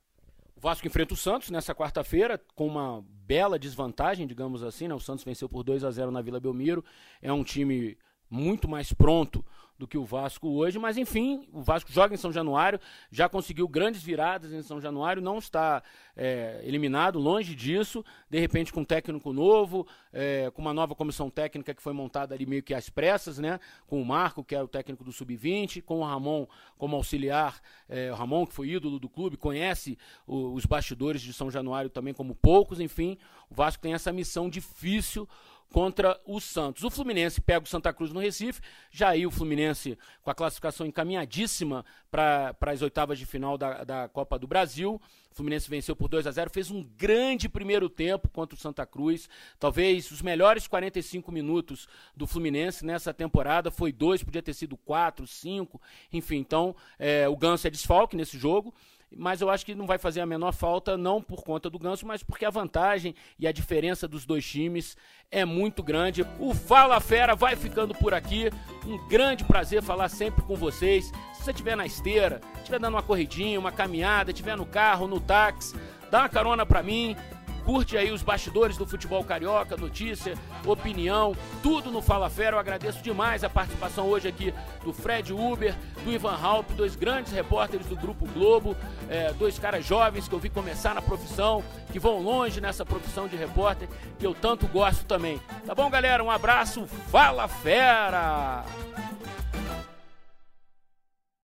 O 0.59 0.61
Vasco 0.61 0.89
enfrenta 0.89 1.15
o 1.15 1.17
Santos 1.17 1.51
nessa 1.51 1.73
quarta-feira 1.73 2.37
com 2.57 2.67
uma 2.67 3.05
bela 3.25 3.57
desvantagem, 3.57 4.27
digamos 4.27 4.61
assim, 4.65 4.89
né? 4.89 4.95
O 4.95 4.99
Santos 4.99 5.23
venceu 5.23 5.49
por 5.49 5.63
2 5.63 5.85
a 5.85 5.91
0 5.93 6.11
na 6.11 6.21
Vila 6.21 6.41
Belmiro. 6.41 6.85
É 7.23 7.33
um 7.33 7.45
time 7.45 7.97
muito 8.31 8.69
mais 8.69 8.93
pronto 8.93 9.45
do 9.79 9.87
que 9.87 9.97
o 9.97 10.05
Vasco 10.05 10.49
hoje, 10.49 10.77
mas 10.77 10.99
enfim, 10.99 11.49
o 11.53 11.63
Vasco 11.63 11.93
joga 11.93 12.13
em 12.13 12.17
São 12.17 12.33
Januário, 12.33 12.81
já 13.13 13.29
conseguiu 13.29 13.69
grandes 13.69 14.03
viradas 14.03 14.53
em 14.53 14.61
São 14.61 14.81
Januário, 14.81 15.23
não 15.23 15.39
está 15.39 15.83
é, 16.17 16.61
eliminado, 16.65 17.19
longe 17.21 17.55
disso, 17.55 18.05
de 18.29 18.41
repente 18.41 18.73
com 18.73 18.81
um 18.81 18.85
técnico 18.85 19.33
novo, 19.33 19.87
é, 20.13 20.51
com 20.53 20.61
uma 20.61 20.75
nova 20.75 20.97
comissão 20.97 21.31
técnica 21.31 21.73
que 21.73 21.81
foi 21.81 21.93
montada 21.93 22.35
ali 22.35 22.45
meio 22.45 22.63
que 22.63 22.75
às 22.75 22.91
pressas, 22.91 23.39
né, 23.39 23.61
com 23.87 24.03
o 24.03 24.05
Marco, 24.05 24.43
que 24.43 24.55
é 24.55 24.61
o 24.61 24.67
técnico 24.67 25.05
do 25.05 25.13
Sub-20, 25.13 25.81
com 25.83 26.01
o 26.01 26.05
Ramon 26.05 26.47
como 26.77 26.97
auxiliar, 26.97 27.61
é, 27.89 28.11
o 28.11 28.17
Ramon 28.17 28.47
que 28.47 28.55
foi 28.55 28.71
ídolo 28.71 28.99
do 28.99 29.09
clube, 29.09 29.37
conhece 29.37 29.97
o, 30.27 30.55
os 30.55 30.67
bastidores 30.67 31.23
de 31.23 31.33
São 31.33 31.53
Januário 31.53 31.89
também 31.89 32.13
como 32.13 32.35
poucos, 32.35 32.81
enfim, 32.81 33.17
o 33.49 33.55
Vasco 33.55 33.81
tem 33.81 33.95
essa 33.95 34.13
missão 34.13 34.51
difícil 34.51 35.29
contra 35.71 36.19
o 36.25 36.41
Santos. 36.41 36.83
O 36.83 36.91
Fluminense 36.91 37.41
pega 37.41 37.65
o 37.65 37.69
Santa 37.69 37.93
Cruz 37.93 38.13
no 38.13 38.21
Recife, 38.21 38.61
já 38.91 39.11
aí 39.11 39.27
o 39.27 39.31
Fluminense 39.31 39.99
com 40.23 40.31
a 40.31 40.35
classificação 40.35 40.87
encaminhadíssima 40.87 41.85
para 42.11 42.57
as 42.61 42.83
oitavas 42.83 43.19
de 43.19 43.27
final 43.27 43.59
da, 43.59 43.85
da 43.85 44.09
Copa 44.09 44.39
do 44.39 44.47
Brasil. 44.47 45.01
O 45.31 45.35
Fluminense 45.35 45.69
venceu 45.69 45.95
por 45.95 46.09
2 46.09 46.27
a 46.27 46.31
0 46.31 46.51
fez 46.51 46.71
um 46.71 46.83
grande 46.83 47.49
primeiro 47.49 47.89
tempo 47.89 48.29
contra 48.29 48.57
o 48.57 48.59
Santa 48.59 48.85
Cruz. 48.87 49.29
Talvez 49.59 50.11
os 50.11 50.23
melhores 50.23 50.67
45 50.67 51.31
minutos 51.31 51.87
do 52.17 52.27
Fluminense 52.27 52.85
nessa 52.85 53.13
temporada. 53.13 53.71
Foi 53.71 53.93
dois, 53.93 54.23
podia 54.23 54.43
ter 54.43 54.55
sido 54.55 54.77
quatro, 54.77 55.27
cinco. 55.27 55.81
Enfim, 56.13 56.39
então 56.39 56.75
é, 56.99 57.29
o 57.29 57.37
Ganso 57.37 57.67
é 57.67 57.71
desfalque 57.71 58.17
nesse 58.17 58.39
jogo 58.39 58.75
mas 59.17 59.41
eu 59.41 59.49
acho 59.49 59.65
que 59.65 59.75
não 59.75 59.87
vai 59.87 59.99
fazer 59.99 60.21
a 60.21 60.27
menor 60.27 60.53
falta, 60.53 60.97
não 60.97 61.23
por 61.23 61.43
conta 61.43 61.71
do 61.71 61.79
Ganso, 61.79 62.07
mas 62.07 62.23
porque 62.23 62.45
a 62.45 62.51
vantagem 62.51 63.15
e 63.39 63.47
a 63.47 63.53
diferença 63.53 64.07
dos 64.07 64.27
dois 64.27 64.47
times 64.47 64.97
é 65.31 65.45
muito 65.45 65.83
grande. 65.83 66.27
O 66.39 66.55
Fala 66.55 67.01
Fera 67.01 67.35
vai 67.35 67.57
ficando 67.57 67.95
por 67.95 68.13
aqui. 68.13 68.51
Um 68.87 69.09
grande 69.09 69.45
prazer 69.45 69.83
falar 69.83 70.09
sempre 70.09 70.43
com 70.43 70.57
vocês. 70.57 71.07
Se 71.33 71.45
você 71.45 71.51
estiver 71.51 71.77
na 71.77 71.87
esteira, 71.87 72.41
estiver 72.57 72.79
dando 72.79 72.95
uma 72.95 73.03
corridinha, 73.03 73.59
uma 73.59 73.73
caminhada, 73.73 74.31
estiver 74.31 74.57
no 74.57 74.67
carro, 74.67 75.07
no 75.07 75.21
táxi, 75.21 75.75
dá 76.11 76.21
uma 76.21 76.29
carona 76.29 76.67
para 76.67 76.83
mim 76.83 77.17
curte 77.69 77.99
aí 77.99 78.11
os 78.11 78.23
bastidores 78.23 78.79
do 78.79 78.87
futebol 78.87 79.23
carioca, 79.23 79.77
notícia, 79.77 80.33
opinião, 80.65 81.37
tudo 81.63 81.91
no 81.91 82.01
Fala 82.01 82.31
Fera. 82.31 82.57
Eu 82.57 82.61
agradeço 82.61 83.03
demais 83.03 83.45
a 83.45 83.51
participação 83.51 84.07
hoje 84.07 84.27
aqui 84.27 84.55
do 84.83 84.91
Fred 84.91 85.35
Uber, 85.35 85.75
do 86.03 86.11
Ivan 86.11 86.35
Halp, 86.35 86.71
dois 86.71 86.97
grandes 86.97 87.31
repórteres 87.31 87.87
do 87.87 87.95
Grupo 87.95 88.27
Globo, 88.29 88.75
é, 89.11 89.35
dois 89.35 89.59
caras 89.59 89.85
jovens 89.85 90.27
que 90.27 90.35
eu 90.35 90.39
vi 90.39 90.49
começar 90.49 90.95
na 90.95 91.03
profissão, 91.03 91.63
que 91.93 91.99
vão 91.99 92.23
longe 92.23 92.59
nessa 92.59 92.87
profissão 92.87 93.29
de 93.29 93.37
repórter, 93.37 93.87
que 94.19 94.27
eu 94.27 94.33
tanto 94.33 94.67
gosto 94.67 95.05
também. 95.05 95.39
Tá 95.67 95.75
bom, 95.75 95.91
galera? 95.91 96.25
Um 96.25 96.31
abraço, 96.31 96.87
Fala 97.11 97.47
Fera! 97.49 98.65